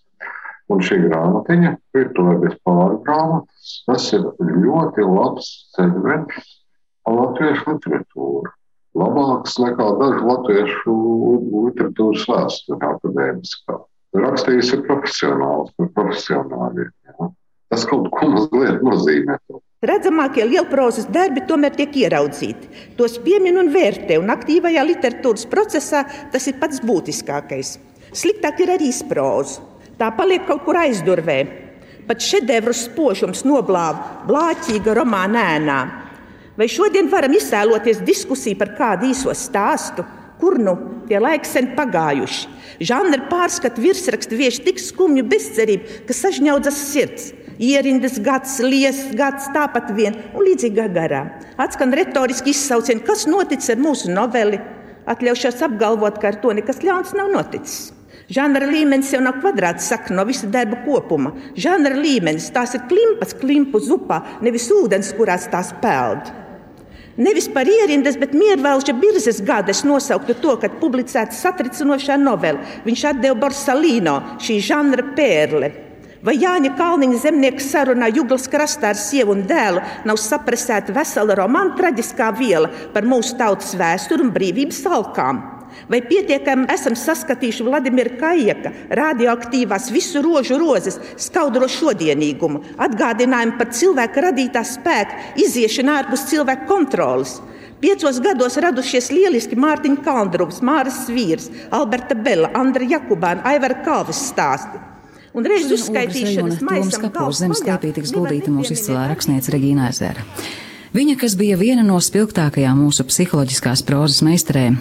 Un 0.68 0.82
šī 0.84 0.98
grāmatiņa, 1.06 1.78
virtuvē 1.96 2.34
bez 2.42 2.58
pāri 2.68 2.98
grāmatas, 3.06 3.76
tas 3.88 4.10
ir 4.18 4.28
ļoti 4.44 5.06
labs 5.08 5.52
ceļvedis 5.78 6.50
latviešu 7.08 7.72
literatūru. 7.72 8.52
Labāks 8.98 9.58
nekā 9.62 9.88
dažu 10.00 10.26
latviešu 10.26 10.96
literatūras 11.68 12.26
vēsture 12.32 12.90
akadēmiskā. 12.92 13.78
Rakstījis 14.18 14.74
ir 14.74 14.84
profesionāls 14.88 15.74
par 15.78 15.92
profesionāļiem. 16.00 17.32
Tas 17.72 17.84
kaut 17.88 18.10
ko 18.16 18.30
mazliet 18.34 18.82
nozīmē. 18.84 19.38
Redzamākie 19.86 20.42
lielprozas 20.42 21.06
darbi 21.14 21.44
tomēr 21.46 21.76
tiek 21.78 21.92
ieraudzīti. 22.02 22.70
Tos 22.98 23.20
piemin 23.22 23.60
un 23.62 23.68
vērtē, 23.70 24.16
un 24.18 24.34
aktīvajā 24.34 24.82
literatūras 24.88 25.46
procesā 25.52 26.02
tas 26.34 26.48
ir 26.50 26.58
pats 26.58 26.82
būtiskākais. 26.82 27.76
Sliktāk 28.10 28.64
ir 28.66 28.72
arī 28.74 28.90
izproza. 28.90 29.62
Tā 30.02 30.10
paliek 30.18 30.48
kaut 30.50 30.66
kur 30.66 30.82
aizdurvē. 30.82 31.38
Pat 32.10 32.26
šedevru 32.26 32.74
spožums 32.74 33.46
noblāva 33.46 34.26
blāķīga 34.26 34.98
romāna 34.98 35.46
ēnā. 35.60 35.80
Vai 36.58 36.66
šodien 36.74 37.12
varam 37.14 37.38
iztēloties 37.38 38.02
diskusiju 38.02 38.58
par 38.58 38.74
kādu 38.80 39.12
īso 39.12 39.30
stāstu, 39.38 40.02
kur 40.42 40.58
nu 40.58 40.74
tie 41.06 41.22
laiki 41.22 41.46
sen 41.46 41.76
pagājuši? 41.78 42.48
Žanra 42.82 43.28
pārskatu 43.30 43.86
virsrakstu 43.86 44.42
vieš 44.42 44.64
tik 44.66 44.82
skumju 44.82 45.30
bezcerību, 45.30 46.08
ka 46.10 46.18
sažņaudzas 46.18 46.88
sirds. 46.96 47.36
Ierindas 47.58 48.20
gads, 48.22 48.60
liesas 48.62 49.16
gads, 49.18 49.50
tāpat 49.54 49.90
vien 49.98 50.14
un 50.38 50.46
līdzīgi 50.46 50.88
garā. 50.94 51.24
Atskan 51.58 51.94
retoriski 51.96 52.54
izsaucieni, 52.54 53.02
kas 53.06 53.26
noticis 53.26 53.74
ar 53.74 53.82
mūsu 53.82 54.14
noveli. 54.14 54.60
Atļaušos 55.10 55.64
apgalvot, 55.66 56.20
ka 56.22 56.34
ar 56.34 56.42
to 56.44 56.54
nekas 56.54 56.84
ļauns 56.86 57.16
nav 57.18 57.32
noticis. 57.34 57.94
Žanra 58.30 58.68
līmenis 58.68 59.14
jau 59.14 59.22
nav 59.24 59.40
kvadrāts 59.40 59.88
saka 59.88 60.14
no 60.14 60.26
visa 60.28 60.50
darba 60.52 60.82
kopuma. 60.84 61.32
Žanra 61.56 61.96
līmenis 61.96 62.50
tās 62.54 62.76
ir 62.76 62.84
klimpas, 62.90 63.32
klimpu 63.40 63.80
zupā, 63.80 64.20
nevis 64.44 64.68
ūdens, 64.76 65.14
kurās 65.16 65.48
tās 65.50 65.72
peld. 65.82 66.28
Nevis 67.18 67.48
par 67.50 67.66
ierindas, 67.66 68.20
bet 68.20 68.36
miervalža 68.38 68.94
birzes 69.00 69.40
gada 69.42 69.74
es 69.74 69.82
nosauktu 69.88 70.36
to, 70.44 70.54
kad 70.62 70.76
publicēta 70.78 71.34
satricinošā 71.34 72.20
novela. 72.22 72.62
Viņš 72.86 73.08
atdeva 73.16 73.40
Borsalino, 73.48 74.20
šī 74.44 74.60
žanra 74.62 75.08
pērle. 75.18 75.87
Vai 76.26 76.34
Jāņa 76.42 76.72
Kalniņa 76.78 77.20
zemnieka 77.22 77.62
sarunā 77.62 78.08
Juglas 78.10 78.48
krastā 78.50 78.90
ar 78.90 78.98
sievu 78.98 79.36
un 79.36 79.44
dēlu 79.46 79.84
nav 80.10 80.18
saprasēta 80.18 80.96
vesela 80.96 81.36
romāna 81.38 81.76
traģiskā 81.78 82.32
viela 82.40 82.72
par 82.94 83.06
mūsu 83.06 83.36
tautas 83.38 83.76
vēsturi 83.78 84.26
un 84.26 84.34
brīvības 84.34 84.82
alkām? 84.90 85.44
Vai 85.92 86.00
pietiekami 86.02 86.66
esam 86.74 86.96
saskatījuši 86.98 87.68
Vladimira 87.68 88.16
Kajaka 88.18 88.72
radioaktīvās 88.98 89.92
visu 89.94 90.24
rožu 90.26 90.58
rozes 90.58 90.98
skaudro 91.22 91.70
šodienīgumu, 91.70 92.64
atgādinājumu 92.82 93.60
par 93.60 93.70
cilvēka 93.78 94.26
radītā 94.30 94.66
spēka 94.66 95.38
iziešanu 95.46 95.94
ārpus 96.00 96.26
cilvēka 96.32 96.66
kontrolas? 96.72 97.38
Piecos 97.78 98.18
gados 98.26 98.58
radušies 98.58 99.12
lieliski 99.14 99.60
Mārtiņa 99.60 100.02
Kandrūps, 100.02 100.64
Māras 100.66 101.04
Svīrs, 101.06 101.52
Alberta 101.70 102.18
Bela, 102.18 102.50
Andra 102.58 102.88
Jakubāna, 102.90 103.46
Aivara 103.46 103.84
Kalvis 103.86 104.32
stāsti. 104.32 104.97
Un 105.38 105.46
reizes 105.46 105.84
uzskaitīšanas 105.84 106.64
maisam 106.66 107.12
tiks 107.94 108.14
guldīta 108.16 108.50
mūsu 108.50 108.74
izcilā 108.74 109.04
rakstniece 109.12 109.54
Regīna 109.54 109.92
Ezera. 109.92 110.24
Viņa, 110.98 111.14
kas 111.22 111.36
bija 111.38 111.60
viena 111.60 111.84
no 111.86 112.00
spilgtākajām 112.02 112.80
mūsu 112.82 113.06
psiholoģiskās 113.06 113.84
prozas 113.86 114.24
meistarēm, 114.26 114.80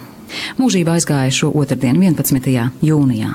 Mūžībā 0.57 0.97
aizgāja 0.97 1.33
šo 1.33 1.51
otrdienu, 1.55 2.03
11. 2.07 2.71
jūnijā. 2.85 3.33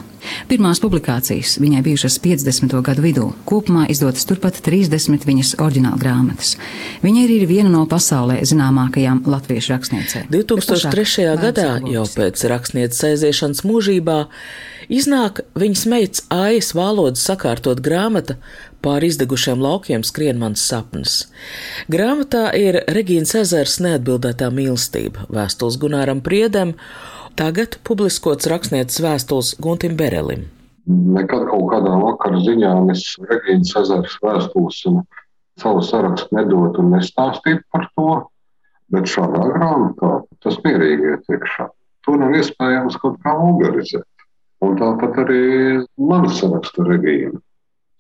Pirmās 0.50 0.78
publikācijas 0.82 1.56
viņai 1.62 1.82
bijušas 1.82 2.18
50. 2.22 2.74
gadu 2.86 3.02
vidū, 3.04 3.26
kopumā 3.48 3.88
izdotas 3.90 4.26
turpat 4.28 4.60
30 4.64 5.26
viņas 5.26 5.54
oriģināla 5.62 5.98
grāmatas. 5.98 6.54
Viņa 7.02 7.24
ir 7.26 7.46
viena 7.50 7.72
no 7.72 7.84
pasaulē 7.90 8.38
zināmākajām 8.46 9.24
latviešu 9.26 9.74
rakstniecēm. 9.74 10.28
2003. 10.32 11.26
gadā, 11.42 11.70
jau 11.90 12.04
pēc 12.16 12.46
rakstnieces 12.52 13.02
aiziešanas 13.10 13.64
mūžībā, 13.66 14.18
iznāk 14.92 15.42
viņas 15.58 15.86
meitas 15.90 16.26
Aijas 16.32 16.72
valodas 16.78 17.24
sakārtot 17.26 17.82
grāmata 17.82 18.38
Pāri 18.82 19.12
izdegušiem 19.12 19.60
laukiem 19.62 20.02
skrien 20.02 20.40
mans 20.42 20.62
sapnis. 20.66 21.12
Grāmatā 21.92 22.48
ir 22.58 22.80
Regīnas 22.90 23.36
ezers 23.38 23.76
neatbildētā 23.84 24.48
mīlestība, 24.50 25.28
vēstules 25.30 25.76
Gunāram 25.78 26.22
Priedem, 26.26 26.72
tagad 27.38 27.78
publiskots 27.86 28.48
rakstnieces 28.50 28.98
vēstules 29.04 29.52
Guntim 29.62 29.94
Berelim. 30.00 30.48
Nekad 30.90 31.44
kaut 31.46 31.68
kādā 31.70 31.92
vakara 32.00 32.40
ziņā 32.42 32.72
es 32.96 33.04
Regīnas 33.30 33.70
ezers 33.84 34.16
vēstules 34.24 34.80
un 34.90 34.98
savu 35.62 35.84
sarakstu 35.86 36.34
nedot 36.34 36.82
un 36.82 36.90
nestāstītu 36.96 37.62
par 37.70 37.86
to, 37.94 38.08
bet 38.90 39.06
šādā 39.14 39.44
grāmatā 39.52 40.10
tas 40.42 40.58
mierīgi 40.66 41.12
iet 41.12 41.32
iekšā. 41.36 41.68
To 42.02 42.18
nav 42.18 42.34
iespējams 42.34 42.98
kaut 42.98 43.22
kā 43.22 43.38
vulgarizēt. 43.38 44.26
Un 44.66 44.74
tāpat 44.78 45.22
arī 45.22 45.42
mana 46.10 46.34
saraksta 46.34 46.90
Regīna. 46.90 47.38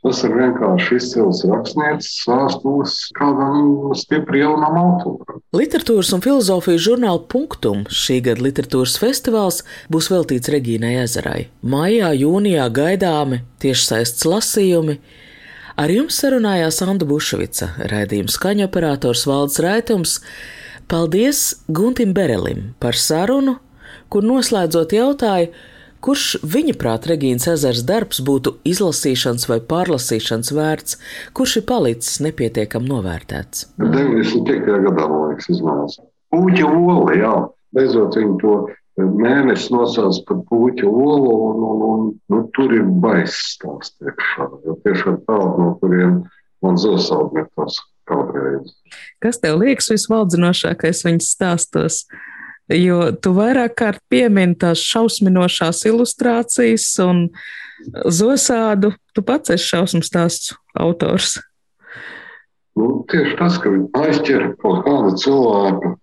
Tas 0.02 0.18
ir 0.26 0.32
vienkārši 0.34 0.96
izcils 0.98 1.44
rakstnieks 1.46 2.08
stāstos 2.24 2.96
kādam 3.14 3.92
stipri 3.94 4.40
jaunam 4.40 4.74
autoram. 4.80 5.38
Literatūras 5.54 6.10
un 6.16 6.24
filozofijas 6.24 6.82
žurnāla 6.82 7.22
punktum 7.30 7.84
šī 7.86 8.16
gada 8.26 8.42
literatūras 8.42 8.96
festivāls 8.98 9.60
būs 9.94 10.10
veltīts 10.10 10.50
Regīnai 10.50 10.96
Ezerai. 11.04 11.44
Maijā, 11.62 12.10
jūnijā 12.18 12.66
gaidāmi 12.74 13.44
tiešsaistes 13.62 14.26
lasījumi. 14.26 14.98
Ar 15.78 15.94
jums 15.94 16.18
sarunājās 16.18 16.82
Anna 16.82 17.06
Bušvica, 17.06 17.70
raidījuma 17.94 18.34
skaņa 18.34 18.66
operators 18.66 19.22
Valds 19.30 19.62
Raitums. 19.62 20.18
Paldies 20.90 21.62
Guntim 21.70 22.10
Berelim 22.12 22.72
par 22.82 22.98
sarunu, 22.98 23.60
kur 24.10 24.26
noslēdzot 24.26 24.98
jautājumu, 24.98 25.70
Kurš 26.02 26.40
viņa 26.42 26.74
prāt 26.80 27.06
Regīnas 27.06 27.46
ezers 27.52 27.84
darbs 27.86 28.18
būtu 28.26 28.56
izlasīšanas 28.66 29.46
vai 29.46 29.60
pārlasīšanas 29.72 30.50
vērts, 30.56 30.96
kurš 31.38 31.60
ir 31.60 31.66
palicis 31.68 32.18
nepietiekam 32.24 32.88
novērtēts? 32.90 33.68
95. 33.78 34.66
gadā, 34.88 35.06
man 35.06 35.28
liekas, 35.30 35.50
izmērs. 35.54 36.00
Puķa 36.34 36.66
ola, 36.66 37.14
jā. 37.14 37.34
Beidzot 37.76 38.18
viņi 38.18 38.34
to 38.42 38.56
mēnesi 38.98 39.70
nosauc 39.72 40.18
par 40.26 40.42
puķa 40.50 40.90
olu, 40.90 41.36
un, 41.46 41.62
un, 41.70 41.86
un 41.86 42.10
nu, 42.34 42.42
tur 42.56 42.74
ir 42.74 42.84
baiss 43.04 43.54
stāsts 43.54 44.02
iekšā. 44.02 44.48
Jo 44.66 44.76
tiešām 44.82 45.22
tādu, 45.28 45.54
no 45.62 45.70
kuriem 45.80 46.18
man 46.66 46.82
zosaudnietos 46.82 47.78
kādreiz. 48.10 48.74
Kas 49.22 49.38
tev 49.42 49.62
liekas 49.62 49.92
visvaldzinošākais 49.94 51.06
viņas 51.06 51.30
stāstos? 51.36 52.02
Jo 52.70 52.98
tu 53.18 53.32
vairāk 53.36 53.74
kārt 53.78 54.02
piemini 54.12 54.56
tās 54.58 54.82
šausminošās 54.86 55.82
ilustrācijas 55.90 56.86
un 57.04 57.26
zosādu. 58.06 58.92
Tu 59.12 59.24
pats 59.26 59.52
esi 59.54 59.72
šausmu 59.74 60.02
stāstu 60.06 60.56
autors. 60.78 61.38
Nu, 62.78 63.02
tieši 63.10 63.36
tas, 63.36 63.58
ka 63.60 63.72
viņi 63.72 63.88
aizķer 64.00 64.46
kaut 64.62 64.86
kādu 64.86 65.16
cilvēku 65.20 65.96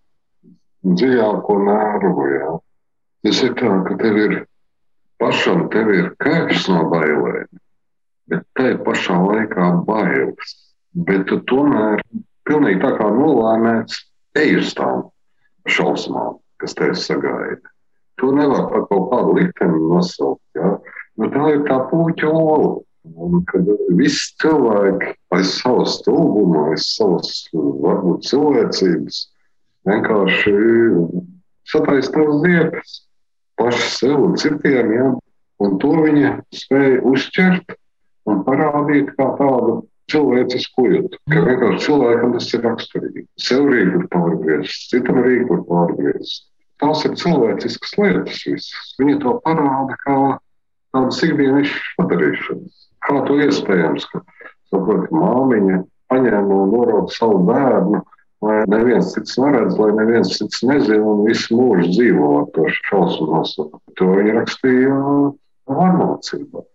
dziļāko 1.00 1.56
nervu. 1.66 2.28
Jā. 2.36 2.52
Tas 3.26 3.42
ir 3.44 3.56
tā, 3.58 3.72
ka 3.88 3.98
tev 4.00 4.20
ir 4.20 4.36
pašam 5.20 5.68
tev 5.74 5.90
ir 5.92 6.12
kaips 6.24 6.70
no 6.72 6.86
bailēm, 6.92 7.48
bet 8.32 8.46
tai 8.56 8.74
pašā 8.86 9.18
laikā 9.20 9.72
bailes. 9.88 10.56
Bet 10.94 11.26
tu 11.30 11.40
tomēr 11.50 12.02
pilnīgi 12.48 12.82
tā 12.82 12.94
kā 12.98 13.10
nolēmēts 13.14 14.00
ej 14.40 14.60
uz 14.62 14.72
tām 14.78 15.10
šausmām 15.70 16.38
kas 16.62 16.76
tevi 16.78 16.98
sagaida. 17.00 17.74
To 18.20 18.34
nevar 18.36 18.68
par 18.72 18.86
kaut 18.92 19.10
kādu 19.14 19.36
likteni 19.40 19.80
nosaukt. 19.80 20.44
Ja? 20.58 20.76
Nu, 21.20 21.30
tā 21.32 21.54
ir 21.56 21.66
tā 21.68 21.80
puķa 21.92 22.30
ola. 22.30 22.78
Un 23.10 23.42
kad 23.48 23.68
viss 23.98 24.34
cilvēki 24.44 25.14
aiz 25.34 25.54
savas 25.62 25.96
stulbuma, 26.02 26.66
aiz 26.74 26.84
savas 26.98 27.32
varbūt 27.56 28.28
cilvēcības 28.28 29.22
vienkārši 29.88 30.56
sataisa 31.72 32.12
tās 32.14 32.42
ziepes 32.44 32.96
paši 33.60 33.88
sev 33.96 34.18
un 34.28 34.36
citiem. 34.40 34.92
Ja? 34.96 35.08
Un 35.64 35.80
to 35.80 35.94
viņa 36.04 36.36
spēja 36.56 37.00
uzķert 37.08 37.76
un 38.30 38.44
parādīt 38.48 39.12
kā 39.18 39.32
tādu 39.40 39.80
cilvēcisku 40.12 40.86
lietu. 40.90 41.20
Ka 41.32 41.44
vienkārši 41.48 41.86
cilvēkam 41.88 42.36
tas 42.36 42.52
ir 42.54 42.64
raksturīgi. 42.66 43.26
Sev 43.48 43.68
rīk 43.72 43.96
var 43.96 44.08
pārgriezt, 44.16 44.88
citam 44.92 45.22
rīk 45.26 45.50
var 45.52 45.66
pārgriezt. 45.70 46.49
Tās 46.80 47.04
ir 47.08 47.16
cilvēciskas 47.20 47.96
lietas 48.00 48.44
visas. 48.48 48.94
Viņi 49.00 49.18
to 49.24 49.36
parāda 49.44 49.98
kā 50.06 50.20
tādas 50.96 51.20
ikdienas 51.28 51.74
padarīšanas. 52.00 52.86
Kā 53.06 53.18
to 53.28 53.40
iespējams, 53.44 54.08
ka, 54.12 54.24
saprot, 54.72 55.10
māmiņa 55.12 55.84
paņēma 56.12 56.62
un 56.64 56.74
norauda 56.74 57.14
savu 57.16 57.44
bērnu, 57.50 58.02
lai 58.46 58.58
neviens 58.72 59.12
cits 59.14 59.38
neredz, 59.42 59.78
lai 59.80 59.92
neviens 59.98 60.32
cits 60.38 60.64
nezina 60.64 61.04
un 61.04 61.26
visu 61.28 61.58
mūžu 61.60 61.92
dzīvo 61.92 62.32
ar 62.40 62.50
to 62.56 62.66
šausmu. 62.88 63.70
To 64.00 64.10
viņi 64.16 64.36
rakstīja 64.40 64.98
varmācībā 65.70 66.66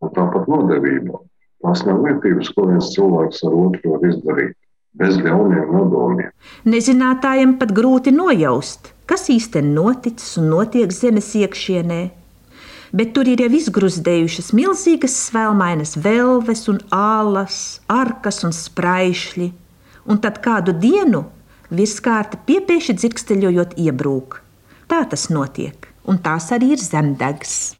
un 0.00 0.14
tāpat 0.16 0.48
nodevībā. 0.50 1.20
Tās 1.60 1.82
nav 1.84 2.00
lietības, 2.06 2.52
ko 2.56 2.70
viens 2.70 2.92
cilvēks 2.94 3.42
ar 3.44 3.56
otru 3.56 3.96
var 3.96 4.06
izdarīt 4.08 4.56
bez 5.00 5.18
ļauniem 5.20 5.74
nodomiem. 5.74 6.30
Nezinātājiem 6.68 7.58
pat 7.60 7.74
grūti 7.76 8.14
nojaust, 8.14 8.90
kas 9.10 9.26
īstenībā 9.32 9.74
noticis 9.74 10.38
un 10.38 10.50
notiek 10.54 10.92
zemes 10.94 11.32
iekšienē. 11.34 12.00
Bet 12.94 13.12
tur 13.14 13.28
ir 13.30 13.42
jau 13.44 13.50
izgrūzdējušas 13.54 14.50
milzīgas 14.58 15.14
svelmainas 15.28 15.96
velves 16.02 16.64
un 16.70 16.80
ālas, 16.94 17.58
arkas 17.90 18.42
un 18.46 18.54
spraišļi, 18.54 19.50
un 20.10 20.22
tad 20.22 20.40
kādu 20.42 20.74
dienu 20.74 21.24
virskārta 21.70 22.38
piepieši 22.46 22.98
dzirksteļojot 22.98 23.76
iebrūk. 23.78 24.40
Tā 24.90 25.04
tas 25.10 25.28
notiek, 25.30 25.86
un 26.02 26.18
tās 26.18 26.50
arī 26.54 26.74
ir 26.74 26.82
zemdegs. 26.82 27.79